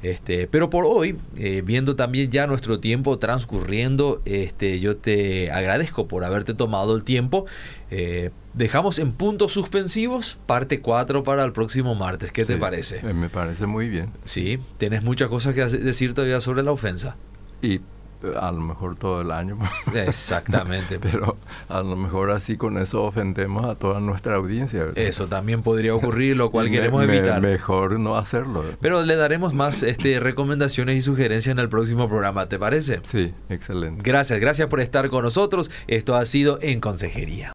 Este, 0.03 0.47
pero 0.47 0.71
por 0.71 0.85
hoy, 0.87 1.17
eh, 1.37 1.62
viendo 1.64 1.97
también 1.97 2.31
ya 2.31 2.47
nuestro 2.47 2.79
tiempo 2.79 3.19
transcurriendo, 3.19 4.23
este, 4.25 4.79
yo 4.79 4.97
te 4.97 5.51
agradezco 5.51 6.07
por 6.07 6.23
haberte 6.23 6.55
tomado 6.55 6.95
el 6.95 7.03
tiempo. 7.03 7.47
Eh, 7.91 8.31
dejamos 8.55 8.99
en 8.99 9.12
puntos 9.12 9.53
suspensivos 9.53 10.38
parte 10.47 10.81
4 10.81 11.25
para 11.25 11.43
el 11.45 11.53
próximo 11.53 11.95
martes. 11.95 12.31
¿Qué 12.31 12.45
te 12.45 12.57
parece? 12.57 13.03
Me 13.12 13.29
parece 13.29 13.67
muy 13.67 13.88
bien. 13.88 14.11
Sí, 14.25 14.59
tienes 14.77 15.03
muchas 15.03 15.29
cosas 15.29 15.55
que 15.55 15.64
decir 15.64 16.14
todavía 16.14 16.41
sobre 16.41 16.62
la 16.62 16.73
ofensa. 16.73 17.17
Y 17.62 17.81
a 18.40 18.52
lo 18.52 18.61
mejor 18.61 18.96
todo 18.96 19.20
el 19.20 19.31
año. 19.31 19.59
Exactamente. 19.94 20.98
Pero 20.98 21.37
a 21.68 21.83
lo 21.83 21.96
mejor 21.96 22.31
así 22.31 22.57
con 22.57 22.78
eso 22.78 23.04
ofendemos 23.04 23.64
a 23.64 23.74
toda 23.74 24.00
nuestra 24.00 24.37
audiencia. 24.37 24.87
Eso 24.94 25.26
también 25.26 25.62
podría 25.62 25.94
ocurrir, 25.94 26.37
lo 26.37 26.50
cual 26.50 26.70
queremos 26.70 27.04
evitar. 27.04 27.40
mejor 27.40 27.98
no 27.98 28.16
hacerlo. 28.16 28.64
Pero 28.81 29.04
le 29.04 29.16
daremos 29.16 29.54
más 29.54 29.83
este, 29.83 30.20
recomendaciones 30.20 30.96
y 30.96 31.02
sugerencias 31.02 31.52
en 31.52 31.59
el 31.59 31.68
próximo 31.68 32.09
programa, 32.09 32.48
¿te 32.48 32.59
parece? 32.59 33.00
Sí, 33.02 33.33
excelente. 33.48 34.02
Gracias, 34.02 34.40
gracias 34.40 34.68
por 34.68 34.81
estar 34.81 35.09
con 35.09 35.24
nosotros. 35.24 35.70
Esto 35.87 36.14
ha 36.14 36.24
sido 36.24 36.59
En 36.61 36.81
Consejería. 36.81 37.46